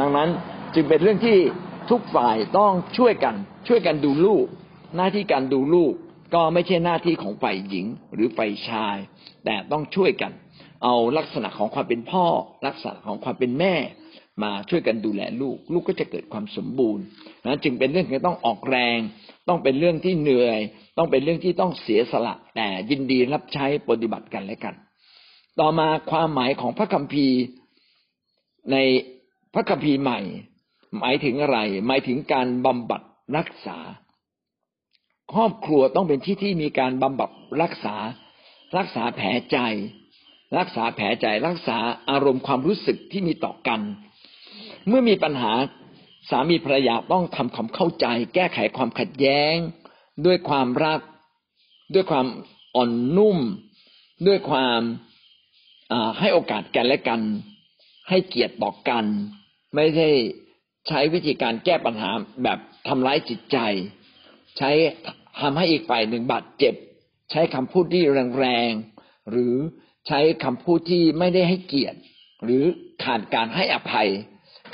[0.00, 0.28] ดังนั้น
[0.74, 1.38] จึงเป็นเรื่องที่
[1.90, 3.34] ทุกฝ่ายต้องช่วยกัน
[3.68, 4.46] ช่วยกันดูลูก
[4.96, 5.92] หน้าที่การดูลูก
[6.34, 8.96] ก็ไม่ใช่หน้าที่ของฝ่ายหญิงหรือฝ่ายชาย
[9.44, 10.32] แต่ต้องช่วยกัน
[10.84, 12.26] เอาลักษณะของความเป็นพ่อ
[12.66, 13.74] ลักษณะของความเป็นแม่
[14.42, 17.04] มาช่วยกันดูแลลูก ลูกก็จะเกิดความสมบูรณ์
[17.46, 18.98] นะจึงเป็นเรื่องที่ต้องออกแรง
[19.48, 20.58] ต้องเป็นเรื่องที่เหนื่อย
[20.98, 24.74] ต้องเป็นเรื่องที่ต้องเสียสละ แต่ยินดีรับใช้ปฏิบัติกันและกัน
[25.60, 27.38] ต่อมาความหมายของพระคัมภีร์
[28.72, 28.76] ใน
[29.52, 30.20] พระคัมภีร์ใหม่
[30.98, 33.02] หมายถึงอะไร หมายถึงการบำบัด
[33.36, 33.78] รักษา
[35.32, 37.30] ครอบครัวต้องเป็นที่ที่มีการบำบัด
[37.62, 37.96] รักษา
[38.76, 39.58] รักษาแผลใจ
[40.58, 41.78] รักษาแผลใจ รักษา
[42.10, 43.80] อารมณ์ความรู้สึกที่มีต่อกัน
[44.88, 45.52] เมื่อมีปัญหา
[46.30, 49.54] สามีภรรยาต้องทำความเข้าใจ แก้ไขความขัดแย้ง
[50.26, 51.00] ด้วยความรัก
[51.94, 52.26] ด้วยความ
[52.76, 53.38] อ่อนนุ่ม
[54.26, 54.80] ด้วยความ
[56.18, 57.20] ให้โอกาสกันและกัน
[58.10, 59.04] ให้เกียรติต่อกัน
[59.74, 60.08] ไม่ใช่
[60.88, 62.10] ใช้วิธีการแก้ปัญหา
[62.42, 63.58] แบบทำร้ายจิตใจ
[64.58, 64.70] ใช้
[65.40, 66.74] ทำให้อีกฝ่ายหนึ่งบาดเจ็บ
[67.30, 68.04] ใช้คำพูดที่
[68.40, 69.54] แรงๆหรือ
[70.08, 71.98] ใช้คำพูดที่ไม่ได้ให้เกียรติ
[72.44, 72.64] หรือ
[73.04, 74.08] ขาดการให้อภัย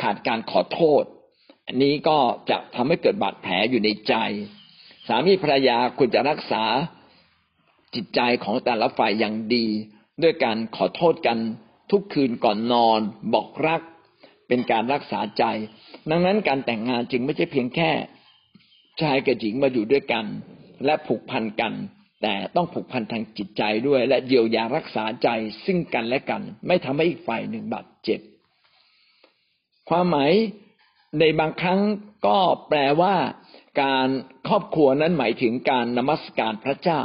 [0.02, 1.02] ขาดการขอโทษ
[1.66, 2.18] อันนี้ก็
[2.50, 4.14] จะทำให้เกิดบาดแผลอยู่ในใจ
[5.08, 6.64] สามีภรรยาควรจะรักษา
[7.94, 9.66] จิตใจของแต่ละฝ่ายอย่างดี
[10.22, 11.38] ด้วยการขอโทษกัน
[11.90, 13.00] ทุกคืนก่อนนอน
[13.34, 13.82] บอกรัก
[14.48, 15.44] เป็นการรักษาใจ
[16.10, 17.90] ดังนั้นการแต่งงานจึงไม่ใช่เพียงแค่
[19.00, 20.26] ชายกับหญิงมาอยู่ด้วยกัน
[20.84, 21.72] และผูกพันกัน
[22.22, 25.28] แต่ต้องผูกพันทางจิตใจด้วย และเยียวยารักษาใจ
[25.64, 28.20] ซึ่งกันและกัน ไม่ทำให้อีกฝ่ายหนึ่งบาดเจ็บ
[29.88, 30.32] ความหมาย
[31.18, 31.80] ในบางครั้ง
[32.26, 33.14] ก็แปลว่า
[33.82, 34.08] การ
[34.48, 37.00] ครอบครัวนั้นหมายถึงการนมัสการพระเจ้า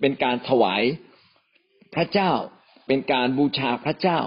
[0.00, 0.82] เป็นการถวาย
[1.94, 2.30] พระเจ้า
[2.86, 4.20] เป็นการบูชาพระเจ้า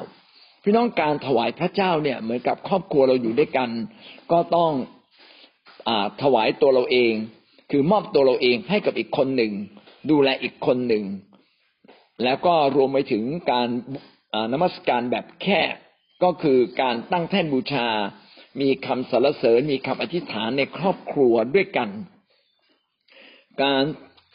[0.63, 3.69] พี่น้องการถวายพระเจ้าเนี่ย เหมือนกับครอบครัวเราอยู่ด้วยกัน
[4.31, 4.71] ก็ต้อง
[5.87, 5.89] อ
[6.21, 7.13] ถวายตัวเราเอง
[7.71, 9.53] คือมอบตัวเราเองให้กับอีกคนหนึ่ง
[10.09, 11.05] ดูแลอีกคนหนึ่ง
[12.23, 13.67] แล้วก็รวมไปถึงการ
[14.53, 15.61] นมัสการแบบแค่
[16.23, 17.87] ก็คือการตั้งแท่นบูชา
[18.61, 21.89] มีคำสรรเสริญ มีคำอธิษฐานในครอบครัวด้วยกัน
[23.63, 23.83] การ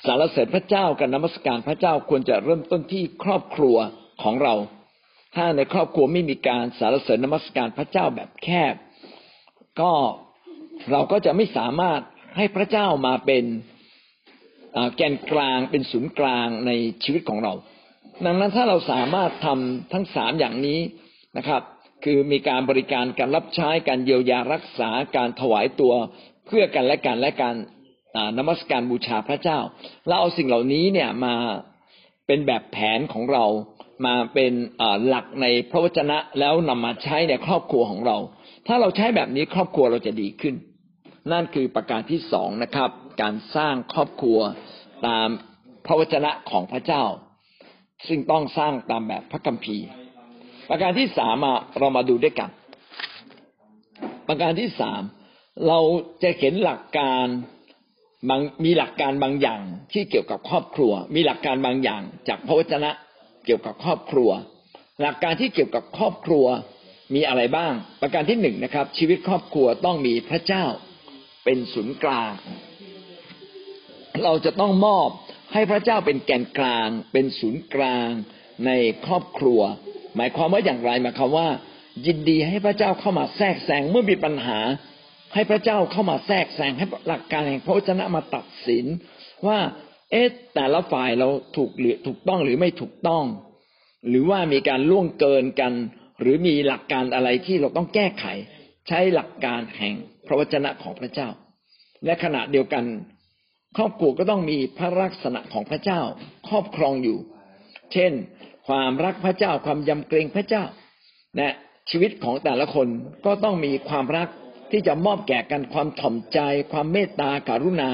[0.06, 3.76] สรรเสริญพระเจ้าการนมัสการพระเจ้าควรจะเริ่มต้นที่ครอบครัว
[4.22, 4.55] ของเรา
[5.35, 8.74] ถ้าในครอบครัวไม่มีการสารเสริญนมัสการพระเจ้าแบบแคบ
[9.81, 9.92] ก็
[10.92, 12.00] เราก็จะไม่สามารถ
[12.37, 13.44] ให้พระเจ้ามาเป็น
[14.96, 16.70] แกนกลางเป็นศูนย์กลางใน
[17.05, 17.53] ชีวิตของเรา
[18.24, 20.81] ดังนั้นถ้าเราสามารถทำทั้งสามอย่างนี้
[21.37, 21.62] นะครับ
[22.05, 25.94] คือมีการบริการการรับใช้การเยียวยารักษาการถวายตัว
[26.46, 27.55] เพื่อกันและกันและการ
[28.38, 29.59] นมัสการบูชาพระเจ้า
[30.07, 31.35] เราเอาสิ่งเหล่านี้เนี่ยมา
[32.27, 33.44] เป็นแบบแผนของเรา
[34.07, 34.52] มาเป็น
[35.07, 38.16] หลักในพระวจนะแล้วนำมาใช้ในครอบครัวของเรา
[38.66, 40.54] ถ้าเราใช้แบบนี้ครอบครัวเราจะดีขึ้น
[41.33, 42.90] นั่นคือประการที่สองนะครับ
[43.22, 44.38] การสร้างครอบครัว
[45.07, 45.28] ตาม
[45.87, 47.04] พระวจนะของพระเจ้า
[48.09, 49.87] ซึ่งต้องสร้างตามแบบพระคัมภีร์
[50.68, 51.37] ประการที่สาม
[51.78, 52.50] เรามาดูด้วยกัน
[54.28, 55.02] ประการที่สาม
[55.68, 55.78] เรา
[56.22, 57.26] จะเห็นหลักการ
[58.64, 62.90] มีหลักการบางอย่างที่เกี่ยวกับครอบครัว มีหลักการบางอย่างจากพระวจนะ
[63.44, 64.30] เกี่ยวกับครอบครัว
[65.00, 66.46] หลักการที่เกี่ยวกับครอบครัว
[67.14, 70.64] มีอะไรบ้าง ประการที่หนึ่งนะครับ ชีวิตครอบครัวต้องมีพระเจ้า
[71.44, 72.33] เป็นศูนย์กลาง
[74.24, 75.09] เราจะต้องมอบ
[75.52, 78.09] ให้พระเจ้าเป็นแกนกลาง เป็นศูนย์กลาง
[78.66, 78.70] ใน
[79.07, 79.61] ครอบครัว
[80.16, 81.48] หมายความว่าอย่างไรหมายความว่า
[82.07, 84.59] ยินดีให้พระเจ้าเข้ามาแทรกแซงเมื่อมีปัญหา
[85.35, 88.85] ให้พระเจ้าเข้ามาแทรกแซงให้หลักการแห่งพระวจนะมาตัดสิน
[89.46, 89.59] ว่า
[90.14, 93.24] เอ๊ะแต่ละฝ่ายเราถูกหรือถูกต้องหรือไม่ถูกต้อง
[94.09, 95.72] หรือว่ามีการล่วงเกินกัน
[96.20, 98.24] หรือมีหลักการอะไรที่เราต้องแก้ไข
[98.88, 99.94] ใช้หลักการแห่ง
[100.27, 101.29] พระวจนะของพระเจ้า
[102.05, 102.85] และขณะเดียวกัน
[103.77, 106.00] ครอบครัวก็ต้องมีพระลักษณะของพระเจ้า
[106.48, 107.18] ครอบครองอยู่
[107.92, 108.12] เช่น
[108.68, 110.64] ความรักพระเจ้าความยำเกรงพระเจ้า
[111.37, 111.48] และ
[111.90, 112.88] ชีวิตของแต่ละคน
[113.27, 114.29] ก็ต้องมีความรัก
[114.70, 116.38] ที่จะมอบแก่กันความถ่อมใจ
[116.72, 117.90] ความเมตตาการุณา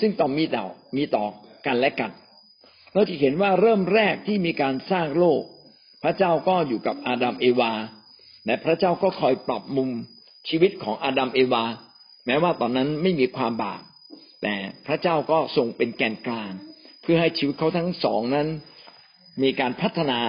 [0.00, 0.64] ซึ่งต้องมีต่อ
[0.96, 1.24] มีต่อ
[1.66, 2.10] กันและกัน
[2.92, 5.42] เราจะเห็นว่าเริ่มแรกที่มีการสร้างโลก
[6.02, 7.72] พระเจ้าก็อยู่กับอาดัมเอวา
[8.46, 9.90] และพระเจ้าก็คอยปรับมุม
[10.48, 11.64] ชีวิตของอาดัมเอวา
[12.26, 13.82] แม้ว่าตอนนั้นไม่มีความบาป
[14.42, 14.54] แต่
[14.86, 16.52] พระเจ้าก็ทรงเป็นแกนกลาง
[17.02, 18.48] เพื่อให้ชีวิตเขาทั้งสองนั้น
[19.42, 20.20] มีการพัฒนา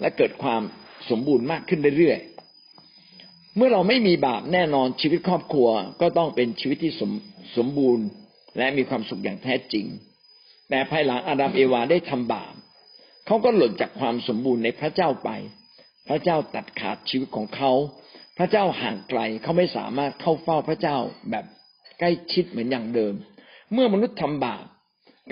[0.00, 0.62] และเกิดความ
[1.10, 5.68] สมบูรณ์มากขึ้นเรื่อยๆ เมื่อเราไม่มีบาปแน่นอนชีวิตครอบครัว
[6.00, 7.10] ก็ต้องเป็นชีวิตที่สม
[7.56, 8.04] สมบูรณ์
[8.58, 9.86] และมีความสุขอย่างแท้จริง
[10.70, 12.52] แต่ภายหลังอาดัมเอวาได้ทำบาป
[13.26, 15.30] เขาก็หล่นจากความสมบูรณ์ในพระเจ้าไป
[16.08, 17.72] พระเจ้าตัดขาดชีวิตของเขา
[18.38, 20.96] พระเจ้าห่างไกลเขาไม่สามารถเข้าเฝ้าพระเจ้า
[21.30, 21.44] แบบ
[21.98, 23.14] ใกล้ชิดเหมือนอย่างเดิม
[23.72, 24.64] เมื่อมนุษย์ทำบาป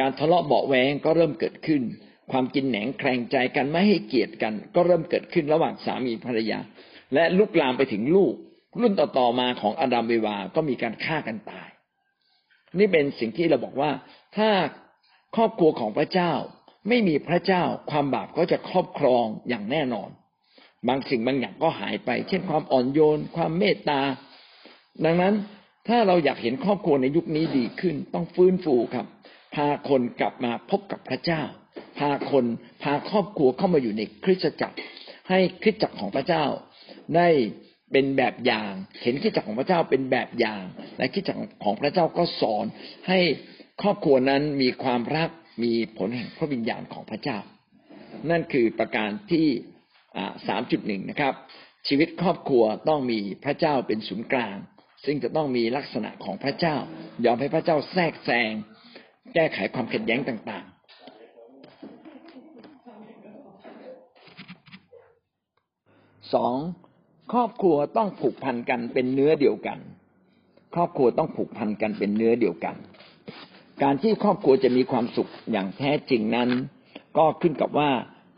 [0.01, 1.83] การทะเลาะเบาแวงก็เริ่มเกิดขึ้น
[2.31, 6.59] ความกินแหนงแคลงใจกันไม่ให้เกียรติกัน ก็เริ่มเกิดขึ้นระหว่างสามีภรรยา
[7.15, 8.35] และลุกลามไปถึงลูก
[8.81, 11.69] รุ่นต่อๆมาของอาดัมเววาก็มีการฆ่ากันตาย
[12.79, 13.91] นี่เป็นสิ่งที่เราบอกว่า
[14.37, 14.49] ถ้า
[15.37, 16.33] ครอบครัวของพระเจ้า
[16.89, 20.11] ไม่มีพระเจ้าความบาปก็จะครอบครองอย่างแน่นอน
[20.89, 24.01] บางสิ่งบางอย่างก็หายไป เช่นความอ่อนโยน ความเมตตา
[25.05, 25.35] ดังนั้น
[25.89, 29.07] ถ้าเราอยากเห็นครอบครัวในยุคนี้ดีขึ้น ต้องฟื้นฟูครับ
[29.55, 31.43] พาคนกลับมาพบกับพระเจ้า
[31.99, 32.45] พาคน
[32.83, 34.77] พาครอบครัวเข้ามาอยู่ในคริสตจักร
[35.29, 36.45] ให้คริสตจักรของพระเจ้า
[37.17, 37.29] ได้
[37.93, 40.65] เป็นแบบอย่าง เห็นคริสตจักรของพระเจ้าเป็นแบบอย่าง
[40.99, 42.65] และคริสตจักรของพระเจ้าก็สอน
[43.09, 43.19] ให้
[43.83, 45.31] ครอบครัวนั้นมีความรัก
[45.65, 47.39] มีผลแห่งพระวิญญาณของพระเจ้า
[48.31, 49.47] นั่นคือประการที่
[50.49, 51.35] สามจุดหนึ่งนะครับ
[51.89, 54.57] ชีวิตครอบครัวต้องมีพระเจ้าเป็นศูนย์กลาง
[55.05, 56.77] ซึ่งจะต้องมีลักษณะของพระเจ้า
[57.25, 58.53] ยอมให้พระเจ้าแทรกแซง
[59.35, 60.79] แก้ไขความขัดแย้งต่าง ๆ
[66.35, 66.55] สอง
[67.33, 69.79] ครอบครัวต้องผูกพันกันเป็นเนื้อเดียวกัน
[70.75, 72.77] ครอบครัวต้องผูกพันกันเป็นเนื้อเดียวกัน
[73.83, 76.51] การที่ครอบครัวจะมีความสุขอย่างแท้จริงนั้น
[77.17, 77.91] ก็ขึ้นกับว่า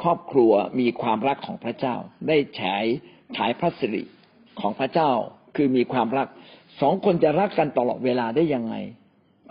[0.03, 1.95] ครอบครัวมีความรักของพระเจ้า
[2.29, 2.85] ได้ฉาย
[3.37, 4.03] ฉายพระสิริ
[4.61, 5.11] ของพระเจ้า
[5.57, 6.29] คือมีความรัก
[6.81, 8.75] สองคนจะรักกันตลอดเวลาได้ยังไง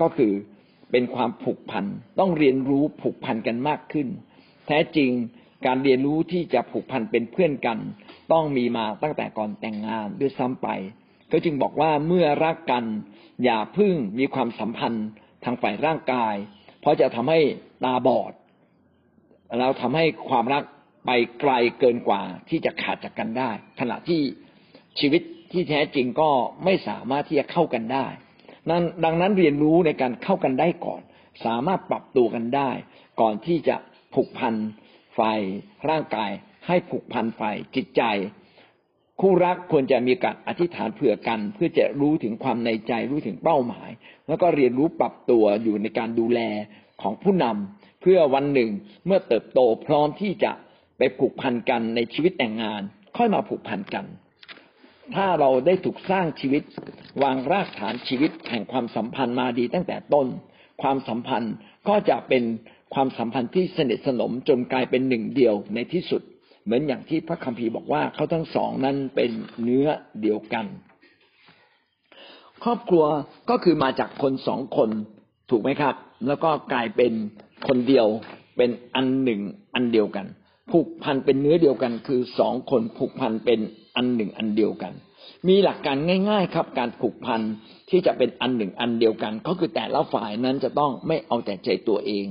[0.02, 0.32] ก็คือ
[0.92, 1.86] เป็นความผูกพัน
[2.20, 4.08] ต้องเรียนรู้ผูกพันกันมากขึ้น
[4.68, 5.10] แท้จริง
[5.66, 7.78] การเรียนรู้ที่จะผูกพันเป็นเพื่อนกัน
[8.32, 10.68] ต้องมีมาตั้งแต่ก่อนแต่งงานด้วยซ้ำไป
[11.32, 12.84] ก็จึงบอกว่าเมื่อรักกัน
[13.44, 15.08] อย่าพึ่งมีความสัมพันธ์
[15.44, 16.36] ทางฝ่ายร่างกาย
[16.82, 17.40] เพราะจะทำให้
[17.84, 18.34] ตาบอด
[19.60, 20.64] แล้วทำให้ความรัก
[21.06, 24.22] ไปไกลเกินกว่าที่จะขาดจากกันได้ ขณะที่
[25.00, 25.22] ชีวิต
[25.52, 26.30] ที่แท้จริงก็
[26.66, 28.08] ไม่สามารถที่จะเข้ากันได้
[28.70, 31.02] นั้นดังนั้นเรียนรู้ในการเข้ากันได้ก่อน
[31.46, 32.70] สามารถปรับตัวกันได้
[33.22, 33.76] ก่อนที่จะ
[34.14, 34.54] ผูกพัน
[35.18, 35.40] ฝ่าย
[35.90, 36.32] ร่างกาย
[36.68, 38.02] ให้ผูกพันฝ่ายจิตใจ
[39.22, 43.90] คู่รักควรจะมีการอธิษฐานเผื่อกัน เพื่อจะรู้ถึงความในใจรู้ถึงเป้าหมาย
[44.28, 46.40] แล้วก็เรียนรู้ปรับตัวอยู่ในการดูแล
[47.02, 48.70] ของผู้นำเพื่อวันหนึ่ง
[49.06, 50.52] เมื่อเติบโตพร้อมที่จะ
[50.98, 52.82] ไปผูกพันกันในชีวิตแต่งงาน
[53.18, 54.06] ค่อยมาผูกพันกัน
[55.16, 56.64] ถ้าเราได้ถูกสร้างชีวิต
[57.24, 60.28] วางรากฐานชีวิตแห่งความสัมพันธ์มาดีตั้งแต่ต้น
[60.82, 61.54] ความสัมพันธ์
[61.88, 62.44] ก็จะเป็น
[62.94, 66.22] ความสัมพันธ์ที่สนิทสนมจนกลายเป็นหนึ่งเดียวในที่สุด
[66.70, 69.32] เหมือนอย่างที่พระคัมภีร์บอกว่าเขาทั้งสองนั้นเป็น
[69.64, 69.88] เนื้อ
[70.22, 70.66] เดียวกัน
[72.64, 73.06] ครอบครัว
[73.50, 74.90] ก็คือมาจากคนสองคน
[75.50, 75.96] ถูกไหมครับ
[76.28, 77.14] แล้วก็กลายเป็น
[77.68, 78.08] คนเดียว
[78.58, 79.42] เป็นอันหนึ่ง
[79.76, 80.26] อันเดียวกัน
[80.72, 83.60] ผูกพันเป็นเนื้อเดียวกัน คือสองคนผูกพันเป็น
[83.96, 84.94] อันหนึ่งอันเดียวกัน
[85.48, 85.98] มีหลักการ
[86.30, 87.42] ง่าย ๆ ครับ การผูกพัน
[87.90, 92.26] ที่จะเป็นอันหนึ่งอันเดียวกัน ก็คือแต่ละฝ่ายนั้นจะต้องไม่เอาแต่ใจตัวเอง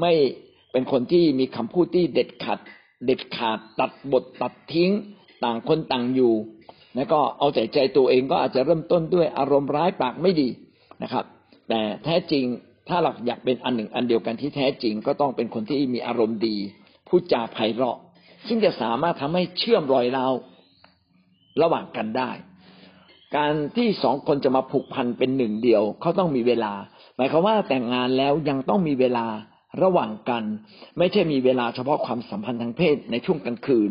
[0.00, 0.12] ไม่
[0.72, 2.58] เป็นคนที่มีคำพูดที่เด็ดขาด
[3.04, 4.90] เด็ดขาดตัดบทตัดทิ้ง
[5.44, 6.34] ต่างคนต่างอยู่
[6.94, 10.48] แล้วก็เอาแต่ใจตัวเองก็อาจจะเริ่มต้นด้วยอารมณ์ร้ายปากไม่ดี
[11.02, 11.24] นะครับ
[11.68, 12.44] แต่แท้จริง
[12.88, 16.56] ถ้าเราอยากเป็นอันหนึ่งอันเดียวกันที่แท้จริงก็ต้องเป็นคนที่มีอารมณ์ดี
[17.08, 17.98] พูดจาไพเราะ
[18.46, 20.26] ซึ่งจะสามารถทำให้เชื่อมรอยเรา
[21.62, 22.30] ระหว่างกันได้
[23.36, 26.72] การที่สองคนจะมาผูกพันเป็นหนึ่งเดียวเขาต้องมีเวลา
[27.16, 29.26] หมายความว่าแต่งงานแล้วยังต้องมีเวลา
[29.82, 30.44] ระหว่างกัน
[30.98, 33.90] ไม่ใช่มีเวลาเฉพาะความสัมพันธ์ทางเพศในช่วงกลางคืน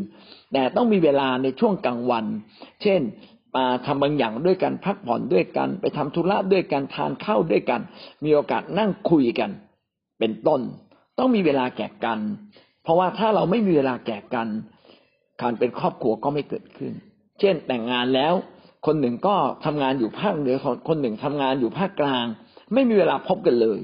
[0.53, 2.25] แต่ต้องมีเวลาในช่วงกลางวัน
[2.81, 3.01] เช่น
[3.55, 7.81] มาทำบางอย่างด้วยกันพักผ่อนด้วยกัน ไปทำธุระด้วยกันทานข้าวด้วยกัน
[8.23, 9.49] มีโอกาสนั่งคุยกัน
[10.19, 10.61] เป็นต้น
[11.19, 12.19] ต้องมีเวลาแก่กัน
[12.83, 14.47] เพราะว่าถ้าเราไม่มีเวลาแก่กัน
[15.41, 16.93] การเป็นครอบครัวก็ไม่เกิดขึ้น
[17.39, 18.33] เช่นแต่งงานแล้ว
[18.85, 19.35] คนหนึ่งก็
[19.65, 22.25] ทำงานอยู่ภาคเหนือคนหนึ่งทำงานอยู่ภาคกลาง
[22.73, 23.79] ไม่มีเวลาพบกันเลย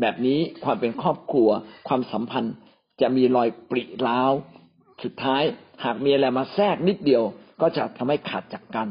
[0.00, 1.48] แบบนี้ความเป็นครอบครัว
[1.88, 2.54] ความสัมพันธ์
[3.00, 4.32] จะมีรอยปริร้าว
[5.02, 5.42] สุดท้าย
[5.84, 7.22] หากมีอะไรมาแทรกนิดเดียว
[7.60, 8.88] ก็จะทำให้ขาดจากกัน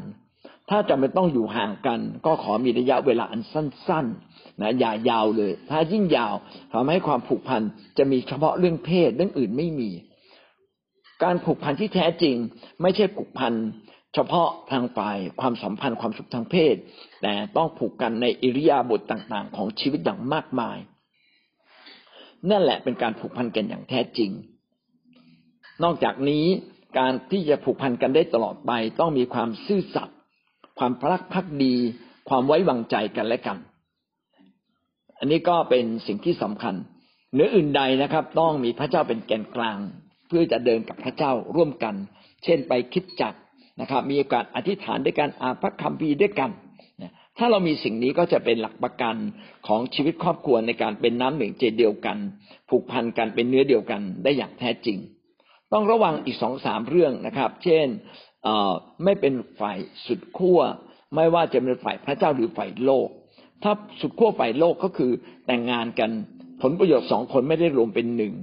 [0.70, 6.36] ถ้าจำเป็นต้องอยู่ห่างกัน ก็ขอมีระยะเวลาอันสั้นๆนะอย่ายาวเลย ถ้ายิ่งยาว
[6.74, 7.62] ทำให้ความผูกพัน
[7.98, 9.90] จะมีเฉพาะเรื่องเพศเรื่องอื่นไม่มี
[11.24, 12.36] การผูกพันที่แท้จริง
[12.82, 13.54] ไม่ใช่ผูกพัน
[14.14, 16.76] เฉพาะทางฝ่ายความสัมพันธ์ความสุขทางเพศ
[17.22, 20.78] แต่ต้องผูกกันในอิริยาบถต่างๆ ของชีวิตอย่างมากมาย
[22.50, 24.32] นั่นแหละเป็นการผูกพันกันอย่างแท้จริง
[25.84, 26.46] นอกจากนี้
[27.00, 30.18] การที่จะผูกพันกันได้ตลอดไป ต้องมีความซื่อสัตย์
[30.80, 31.76] ความพรักพักดี
[32.30, 33.58] ความไว้วางใจกันและกัน
[35.20, 36.76] อันนี้ก็เป็นสิ่งที่สำคัญ
[37.34, 39.78] เหนืออื่นใดนะครับ ต้องมีพระเจ้าเป็นแกนกลาง
[40.28, 41.96] เพื่อจะเดินกับพระเจ้าร่วมกัน
[42.44, 43.34] เช่นไปคิดจัก
[43.82, 46.52] นะครับ มีโอกาสอธิษฐานด้วยกันอ่านพระคัมภีร์ด้วยกัน
[47.40, 49.16] ถ้าเรามีสิ่งนี้ก็จะเป็นหลักประกัน
[49.68, 52.18] ของชีวิตครอบครัวในการเป็นน้ำหนึ่งใจเดียวกัน
[52.70, 54.98] ผูกพันกันเป็นเนื้อเดียวกันได้อย่างแท้จริง
[55.74, 57.88] ต้องระวังอีกสองสามเรื่องนะครับ เช่น
[59.04, 60.60] ไม่เป็นฝ่ายสุดขั้ว
[61.16, 63.08] ไม่ว่าจะเป็นฝ่ายพระเจ้าหรือฝ่ายโลก
[63.64, 65.12] ถ้าสุดขั้วฝ่ายโลกก็คือ
[65.48, 66.12] แต่งงานกัน
[66.62, 68.34] ผลประโยชน์สองคนไม่ได้รวมเป็นหนึ่ง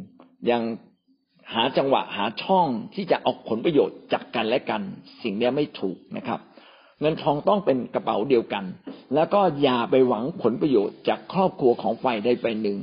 [0.50, 0.62] ยัง
[1.54, 4.82] หาจังหวะหาช่องที่จะออกผลประโยชน์จากกันและกัน
[5.22, 6.40] สิ่งนี้ไม่ถูกนะครับ
[7.00, 8.64] เงินทองต้องเป็นกระเป๋าเดียวกัน
[9.14, 12.78] แล้วก็อย่าไปหวังผลประโยชน์จากครอบครัวของฝ่ายใดฝ่ายหนึ่ง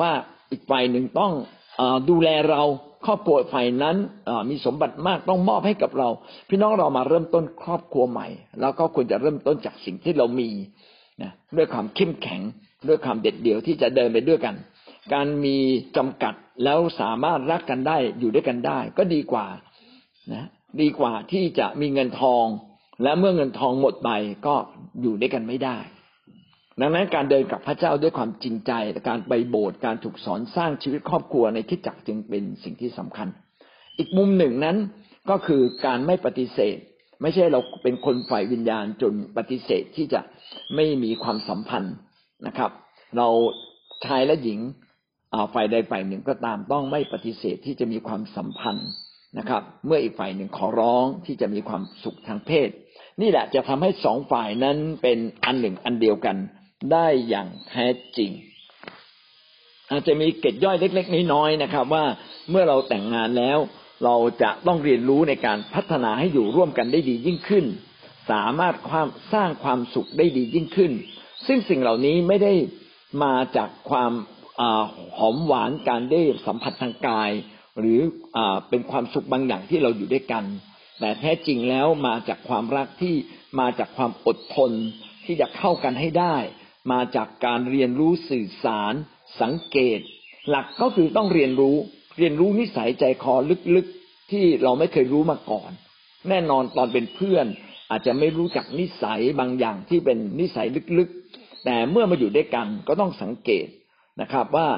[0.00, 0.10] ว่า
[0.50, 1.32] อีกฝ่ายหนึ่งต้อง
[1.80, 2.62] อดูแลเรา
[3.06, 3.96] ครอบครัวฝ่ายนั้น
[4.50, 6.08] มีสมบัติมากต้องมอบให้กับเรา
[6.48, 8.28] พี่น้องเรามาเริ่มต้นครอบครัวใหม่
[8.60, 10.50] แล้วก็ควรจะเริ่มต้นจากสิ่งที่เรามี
[11.22, 12.40] นะด้วยความเข้มแข็ง
[12.88, 14.54] ด้วยความเด็ดเดี่ยวที่จะเดินไปด้วยกัน
[15.12, 15.56] การมี
[15.96, 16.34] จำกัด
[16.64, 19.46] แล้วสามารถรักกันได้อยู่ด้วยกันได้ ก็ดีกว่า
[20.32, 20.44] นะ
[20.80, 22.46] ดีกว่าที่จะมีเงินทอง
[23.02, 24.10] และเมื่อเงินทองหมดไป
[24.46, 24.54] ก็
[25.02, 25.78] อยู่ด้วยกันไม่ได้
[26.80, 28.72] ดังนั้นการเดินกับพระเจ้าด้วยความจริงใจ
[29.08, 33.28] การไปโบสถ์การถูกสอนสร้างชีวิตครอบครัวในคิดจักจึงเป็นสิ่งที่สำคัญ
[33.98, 34.76] อีกมุมหนึ่งนั้น
[35.30, 36.76] ก็คือการไม่ปฏิเสธ
[37.22, 40.20] ไม่ใช่เราเป็นคนฝ่ายวิญญาณจนปฏิเสธที่จะ
[40.74, 41.94] ไม่มีความสัมพันธ์
[42.46, 42.70] นะครับ
[43.16, 43.28] เรา
[44.06, 44.60] ชายและหญิง
[45.54, 48.88] ฝ่ายใดฝ่ายหนึ่งก็ตามต้องไม่ปฏิเสธที่จะมีความสัมพันธ์
[49.38, 52.68] นะครับ เมื่ออีกฝ่ายหนึ่งขอร้องที่จะมีความสุขทางเพศ
[53.20, 56.36] นี่แหละจะทำให้สองฝ่ายนั้นเป็นอันหนึ่งอันเดียวกัน
[56.92, 58.30] ได้อย่างแท้จริง
[59.90, 62.04] อาจจะมีเกร็ดย่อยเล็ก ๆ น้อยๆนะครับ ว่า
[62.50, 63.58] เมื่อเราแต่งงานแล้ว
[64.04, 67.64] เราจะต้องเรียนรู้ในการพัฒนาให้อยู่ร่วมกันได้ดียิ่งขึ้น
[68.30, 70.92] สามารถความสร้างความสุขได้ดียิ่งขึ้น
[71.46, 72.52] ซึ่งสิ่งเหล่านี้ไม่ได้
[73.22, 74.12] มาจากความ
[75.18, 77.30] หอมหวานการได้สัมผัสทางกาย
[77.78, 78.00] หรือ
[78.36, 80.44] อเป็นความสุขบางอย่างที่เราอยู่ด้วยกัน
[81.02, 83.14] แต่แท้จริงแล้วมาจากความรักที่
[83.60, 84.72] มาจากความอดทน
[85.24, 86.36] ที่จะเข้ากันให้ได้
[86.92, 88.94] มาจากการเรียนรู้สื่อสาร
[89.40, 89.98] สังเกต
[90.48, 91.76] หลักก็คือต้องเรียนรู้
[92.18, 93.34] เรียนรู้นิสัยใจคอ
[93.76, 95.70] ลึกๆที่เราไม่เคยรู้มาก่อน
[96.28, 97.46] แน่นอนตอนเป็นเพื่อน
[97.90, 100.66] อาจจะไม่รู้จักนิสัยบางอย่างที่เป็นนิสัย
[100.98, 103.66] ลึกๆ แต่เมื่อมาอยู่ด้วยกันก็ต้องสังเกต
[104.20, 104.68] นะครับว่า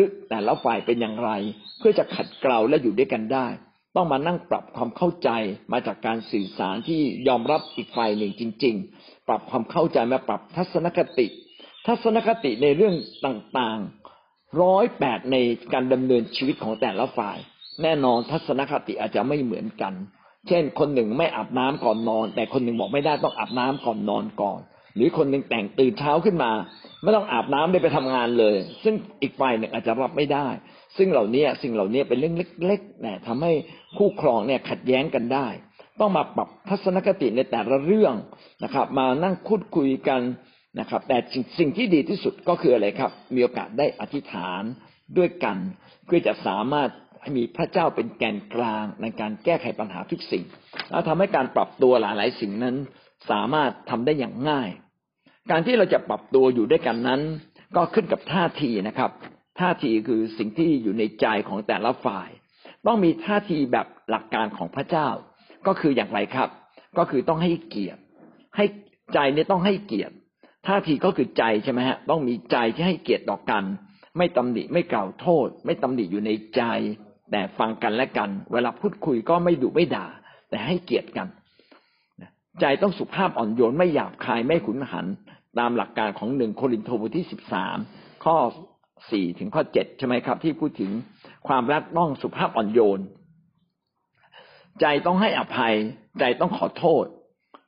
[0.00, 1.30] ลึกๆแต่ละฝ่ายเป็นอย่างไร
[1.78, 3.48] เพื่อจะขัดเกลาและอยู่ด้วยกันได้
[3.96, 5.30] ต้องมานั่งปรับความเข้าใจ
[5.72, 11.26] มาจากการสื่อสารที่ยอมรับอีกฝ่ายหนึ่งจริง ๆ ปรับความเข้าใจมาปรับทัศนคติ
[11.86, 12.94] ทัศนคติในเรื่อง
[13.26, 15.36] ต่างๆร้อยแปดใน
[15.72, 17.36] การดำเนินชีวิตของแต่ละฝ่าย
[17.82, 19.92] แน่นอนทัศนคติอาจจะไม่เหมือนกัน
[20.48, 24.60] เช่น คนหนึ่งไม่อาบน้ำก่อนนอน แต่คนหนึ่งบอกไม่ได้ต้องอาบน้ำก่อนนอนก่อน
[24.96, 26.52] หรือคนหนึ่งแต่งตื่นเช้าขึ้นมา
[27.02, 30.46] ไม่ต้องอาบน้ำได้ไปทำงานเลย ซึ่งอีกฝ่ายหนึ่งอาจจะรับไม่ได้
[30.96, 32.34] ซึ่งเหล่านี้สิ่งเหล่านี้เป็นเรื่อง
[32.66, 33.52] เล็กๆนะทำให้
[33.96, 35.48] คู่ครองเนี่ยขัดแย้งกันได้
[36.00, 38.14] ต้องมาปรับทัศนคติในแต่ละเรื่อง
[38.64, 40.20] นะครับ มานั่งพูดคุยกัน
[40.80, 41.18] นะครับ แต่
[41.58, 44.62] สิ่งที่ดีที่สุดก็คืออะไรครับ มีโอกาสได้อธิษฐาน
[45.18, 45.56] ด้วยกัน
[46.06, 46.90] เพื่อจะสามารถ
[47.36, 50.44] มีพระเจ้าเป็นแกนกลางในการแก้ไขปัญหาทุกสิ่ง
[50.90, 52.76] แล้วทำให้การปรับตัวหลาย ๆ สิ่งนั้น
[53.30, 54.70] สามารถทำได้อย่างง่าย
[55.50, 57.20] การที่เราจะปรับตัวอยู่ด้วยกันนั้น
[57.76, 59.10] ก็ขึ้นกับท่าทีนะครับ
[59.60, 62.28] ท่าทีคือสิ่งที่อยู่ในใจของแต่ละฝ่าย
[62.86, 65.08] ต้องมีท่าทีแบบหลักการของพระเจ้า
[65.66, 66.48] ก็คืออย่างไรครับ
[66.98, 68.00] ก็คือต้องให้เกียรติ
[68.56, 68.64] ให้
[69.14, 70.14] ใจเนี่ยต้องให้เกียรติ
[70.66, 73.64] ท่าทีก็คือใจใช่ไหมฮะต้องมีใจที่ให้เกียรติต่อกัน
[74.18, 76.62] ไม่ตำหนิไม่กล่าวโทษ ไม่ตำหนิอยู่ในใจ
[77.30, 80.06] แต่ฟังกันและกัน เวลาพูดคุยก็ไม่ดุไม่ด่า
[80.50, 81.28] แต่ให้เกียรติกัน
[82.60, 85.06] ใจต้องสุภาพอ่อนโยนไม่หยาบคายไม่ขุนหัน
[85.58, 87.78] ตามหลักการของหนึ่งโครินธ์บทที่สิบสาม
[88.24, 88.36] ข้อ
[89.10, 90.90] สี่ถึงข้อเจ็ดใช่ไหมครับ ที่พูดถึง
[91.48, 93.00] ความรักต้องสุภาพอ่อนโยน
[94.80, 95.74] ใจต้องให้อภัย
[96.18, 97.04] ใจต้องขอโทษ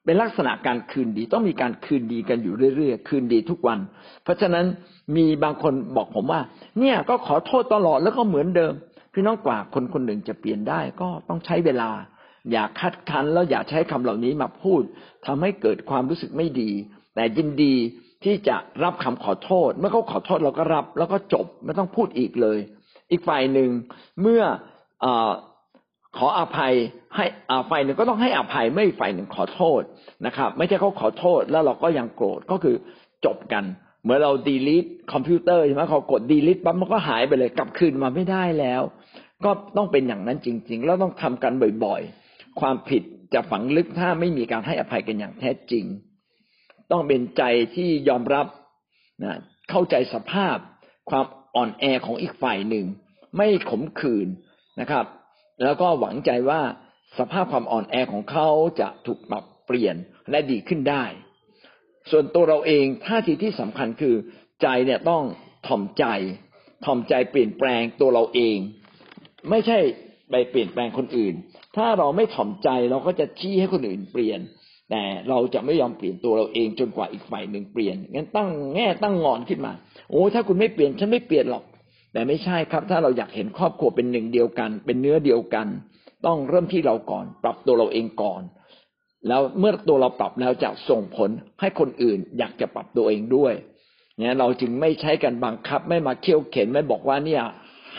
[0.05, 3.79] เป็นลักษณะการคืนดี ต้องมีการคืนดีกันอยู่เรื่อยๆ คืนดีทุกวัน
[4.25, 4.66] เพราะฉะนั้น
[5.16, 6.41] มีบางคนบอกผมว่า
[6.79, 8.72] เนี่ยก็ขอโทษตลอดแล้วก็เหมือนเดิม
[9.14, 11.91] พี่น้องกว่าคนคนหนึ่งจะเปลี่ยนได้ก็ต้องใช้เวลา
[12.51, 14.83] อย่าคัดคันแล้วอย่าใช้คำเหล่านี้มาพูด
[15.26, 16.70] ทำให้เกิดความรู้สึกไม่ดี
[17.14, 17.74] แต่ยินดี
[18.25, 22.59] ที่จะรับคำขอโทษ เมื่อเขาขอโทษเราก็รับ แล้วก็จบไม่ต้องพูดอีกเลย
[23.11, 23.69] อีกฝ่ายหนึ่ง
[24.23, 24.43] เมื่อ
[25.05, 25.07] อ
[26.16, 26.75] ขออภัย
[27.16, 27.25] ให้
[27.71, 29.83] ฝ่ายหนึ่งก็ต้องให้อภัยไม่ฝ่ายหนึ่งขอโทษ
[30.27, 32.77] นะครับ ไม่ใช่เขาขอโทษแล้วเราก็ยังโกรธก็คือ
[33.25, 33.64] จบกัน
[34.03, 38.83] เหมือนเราดีลิทคอมพิวเตอร์ใช่ไหมเขากดดีลิทปั๊บมันก็หายไปเลยกลับคืนมาไม่ได้แล้ว
[39.45, 41.53] ก็ต้องเป็นอย่างนั้นจริง ๆ แล้วต้องทำกัน
[41.85, 43.03] บ่อยๆ ความผิด
[43.35, 45.85] จะฝังลึกถ้าไม่มีการให้อภัยกันอย่างแท้จริง
[46.91, 47.43] ต้องเป็นใจ
[47.76, 48.47] ที่ยอมรับ
[49.24, 49.39] นะ
[49.70, 50.57] เข้าใจสภาพ
[51.11, 51.24] ความ
[51.55, 52.86] อ่อนแอของอีกฝ่ายหนึ่ง
[53.36, 54.28] ไม่ขมขื่น
[54.80, 55.07] นะครับ
[55.62, 56.61] แล้วก็หวังใจว่า
[57.18, 58.49] สภาพความอ่อนแอของเขา
[58.80, 59.97] จะถูกปรับเปลี่ยน
[60.30, 61.05] และดีขึ้นได้
[62.11, 64.14] ส่วนตัวเราเองท่าทีที่สำคัญคือ
[64.62, 65.22] ใจเนี่ยต้อง
[65.66, 66.05] ถ่อมใจ
[66.84, 68.57] ถ่อมใจเปลี่ยนแปลงตัวเราเอง
[69.51, 69.78] ไม่ใช่
[70.30, 71.34] ไปเปลี่ยนแปลงคนอื่น
[71.76, 74.41] ถ้าเราไม่ถ่อมใจเราก็จะชี้ให้คนอื่นเปลี่ยน
[74.91, 79.72] แต่เราจะไม่ยอมเปลี่ยนตัวเราเองจนกว่าอีกฝ่ายหนึ่งเปลี่ยนงั้นตั้งแง่ตั้งงอนขึ้นมา
[80.11, 81.64] โอ้ถ้าคุณไม่เปลี่ยนฉันไม่เปลี่ยนหรอก
[82.12, 85.66] แต่ไม่ใช่ครับ ถ้าเราอยากเห็นครอบครัวเป็นหนึ่งเดียวกัน เป็นเนื้อเดียวกัน
[86.26, 88.43] ต้องเริ่มที่เราก่อน ปรับตัวเราเองก่อน
[89.28, 91.30] แล้วเมื่อตัวเราปรับแล้วจะส่งผล
[91.61, 93.55] ให้คนอื่น อยากจะปรับตัวเองด้วย
[94.18, 97.43] เนี่ยเราจึงไม่ใช้กันบังคับ ไม่มาเคี่ยวเข็นไม่บอกว่าเนี่ย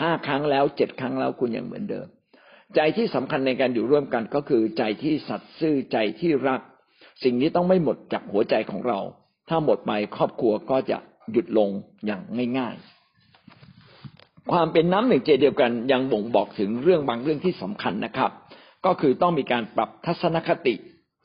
[0.00, 2.06] ห้าครั้งแล้วเจ็ดครั้งแล้วคุณยังเหมือนเดิม
[2.76, 6.60] ใจที่สำคัญในการอยู่ร่วมกันก็คือใจที่สัตย์ซื่อใจที่รัก
[7.22, 8.98] สิ่งนี้ต้องไม่หมดจากหัวใจของเรา
[9.48, 10.98] ถ้าหมดไปครอบครัวก็จะ
[11.32, 11.70] หยุดลง
[12.06, 12.22] อย่าง
[12.58, 18.30] ง่าย ๆ ความเป็นน้ำหนึ่งใจเดียวกันยังบ่งบอกถึงเรื่องบางเรื่องที่สำคัญนะครับ
[18.86, 20.74] ก็คือต้องมีการปรับทัศนคติ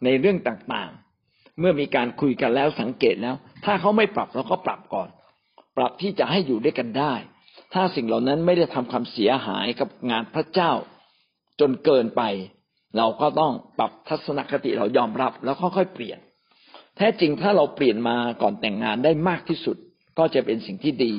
[0.04, 3.36] ในเรื่องต่างๆ เมื่อมีการคุยกันแล้วสังเกตแล้ว
[3.66, 5.10] ถ้าเขาไม่ปรับเราก็ปรับก่อน
[5.78, 7.14] ปรับที่จะให้อยู่ด้วยกันได้
[7.74, 10.72] ถ้าสิ่งเหล่านั้นไม่ได้ทำความเสียหายกับงานพระเจ้า
[11.60, 12.22] จนเกินไป
[12.98, 16.20] เราก็ต้องปรับทัศนคติเรายอมรับ แล้วค่อยๆเปลี่ยน
[16.98, 19.78] แท้จริงถ้าเราเปลี่ยนมาก่อนแต่งงานได้มากที่สุด
[20.18, 21.14] ก็จะเป็นสิ่งที่ดี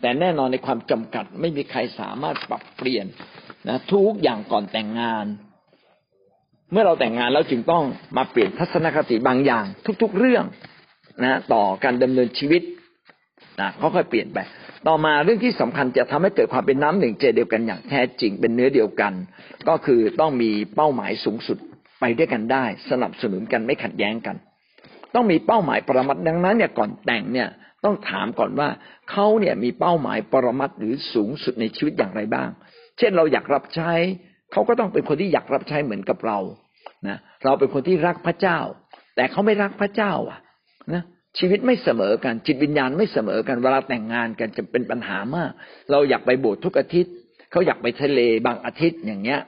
[0.00, 3.06] แต่แน่นอนในความจำกัด ไม่มีใครสามารถปรับเปลี่ยน
[3.68, 5.26] นะทุกอย่างก่อนแต่งงาน
[6.72, 7.84] เมื่อเราแต่งงานแล้วจึงต้อง
[8.16, 9.64] มาเปลี่ยนทัศนคติบางอย่าง
[10.02, 10.44] ทุก ๆ เรื่อง
[11.24, 12.62] นะต่อการดำเนินชีวิต
[13.60, 14.38] นะค่อยๆเปลี่ยนไป
[14.86, 19.12] ต่อมาเรื่องที่สำคัญจะทำให้เกิดความเป็นน้ำหนึ่งใจเดียวกันอย่างแท้จริงเป็นเนื้อเดียวกัน
[19.68, 21.58] ก็คือต้องมีเป้าหมายสูงสุด
[22.00, 24.36] ไปด้วยกันได้ สนับสนุนกันไม่ขัดแย้งกัน
[25.14, 27.48] ต้องมีเป้าหมายปรมัตถ์ดังนั้นเนี่ยก่อนแต่งเนี่ย
[27.84, 28.68] ต้องถามก่อนว่า
[29.10, 32.48] เขาเนี่ยมีเป้าหมายปรมัตถ์หรือสูงสุดในชีวิตอย่างไรบ้าง
[32.98, 33.92] เช่นเราอยากรับใช้
[34.52, 36.38] เขาก็ต้องเป็นคนที่อยากรับใช้เหมือนกับเรา
[37.08, 38.58] นะเราเป็นคนที่รักพระเจ้า
[39.16, 40.38] แต่เขาไม่รักพระเจ้าอะ
[40.94, 41.02] นะ
[41.38, 45.50] ชีวิตไม่เสมอกัน จิตวิญญาณไม่เสมอกันเวลาแต่งงานกันจะเป็นปัญหามาก
[45.90, 47.12] เราอยากไปโบสถ์ทุกอาทิตย์
[47.50, 49.40] เขาอยากไปทะเลบางอาทิตย์อย่างเงี้ย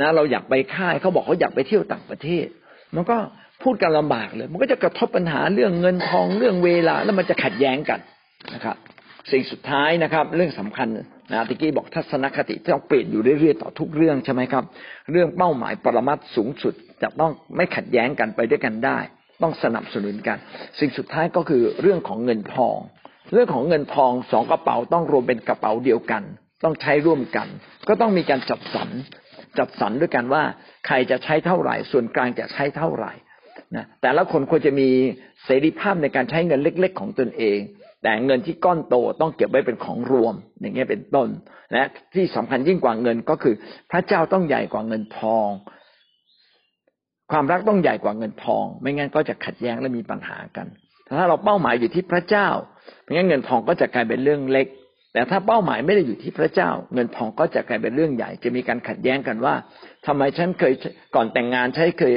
[0.00, 2.46] นะ เราอยากไปค่ายเขาบอกเขาอยากไปเที่ยวต่างประเทศ
[2.94, 3.16] มันก็
[3.62, 8.00] พูดกันลำบากเลย มันก็จะกระทบปัญหาเรื่องเงินทองเรื่องเวลาแล้วมันจะขัดแย้งกัน
[8.54, 8.76] นะครับ
[9.32, 10.88] สิ่งสุดท้ายนะครับ เรื่องสำคัญ
[11.32, 14.64] นะติกี้บอกทัศนคติต้องเปลี่ยนอยู่เรื่อยๆต่อทุกเรื่องใช่ไหมครับ
[15.12, 18.98] เรื่องเป้าหมายปรมัตสูงสุดจะต้องไม่ขัดแย้งกันไปด้วยกันได้
[19.44, 20.38] ต้องสนับสนุนกัน
[20.80, 22.78] สิ่งสุดท้ายก็คือเรื่องของเงินทอง
[23.32, 26.22] เรื่องของเงินทองสองกระเป๋าต้องรวมเป็นกระเป๋าเดียวกัน
[26.64, 27.48] ต้องใช้ร่วมกัน
[27.88, 28.88] ก็ต้องมีการจัดสรร
[29.58, 30.42] จัดสรรด้วยกันว่า
[30.86, 33.12] ใครจะใช้เท่าไหร่ ส่วนกลางจะใช้เท่าไหร่
[33.76, 34.88] นะแต่ละคนควรจะมี
[35.44, 37.58] เสรีภาพในการใช้เงินเล็ก ๆ ของตนเอง
[38.02, 41.28] แต่เงินที่ก้อนโตต้องเก็บไว้เป็นของรวม อย่างเงี้ยเป็นต้น
[41.72, 41.82] และ
[42.14, 43.54] ที่สำคัญยิ่งกว่าเงินก็คือ
[43.90, 45.48] พระเจ้าต้องใหญ่กว่าเงินทอง
[47.36, 50.66] ความรักต้องใหญ่กว่าเงินทอง ไม่งั้นก็จะขัดแย้งและมีปัญหากัน
[51.18, 52.48] ถ้าเราเป้าหมายอยู่ที่พระเจ้า
[53.02, 54.66] ไม่งั้นเงินทองก็จะกลายเป็นเรื่องเล็ก
[55.12, 59.54] แต่ถ้าเป้าหมายไม่ได้อยู่ที่พระเจ้า เงินทองก็จะกลายเป็นเรื่องใหญ่ จะมีการขัดแย้งกันว่า
[60.06, 60.72] ทำไมฉันเคย
[61.14, 62.14] ก่อนแต่งงานใช้เคย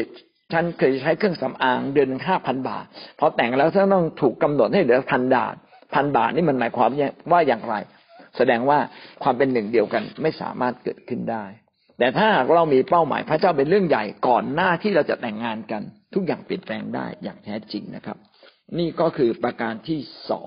[0.53, 2.86] ฉันเคยใช้เครื่องสำอางเดือนห้าพันบาท
[3.20, 5.55] พอแต่งแล้วฉันต้องถูกกำหนดให้เหลือพันบาท
[5.93, 6.89] พันบาทนี่มันหมายความ
[7.32, 7.76] ว่าอย่างไร
[8.38, 8.80] แสดงว่า
[9.24, 11.45] ความเป็นหนึ่งเดียวกันไม่สามารถเกิดขึ้นได้
[11.99, 15.81] แต่ถ้าเรามีเป้าหมายพระเจ้าเป็นเรื่องใหญ่ก่อนหน้าที่เราจะแต่งงานกัน
[16.13, 18.17] ทุกอย่างเปลี่ยนแปลงได้อย่างแท้จริงนะครับ
[18.77, 20.45] นี่ก็คือประการที่สอง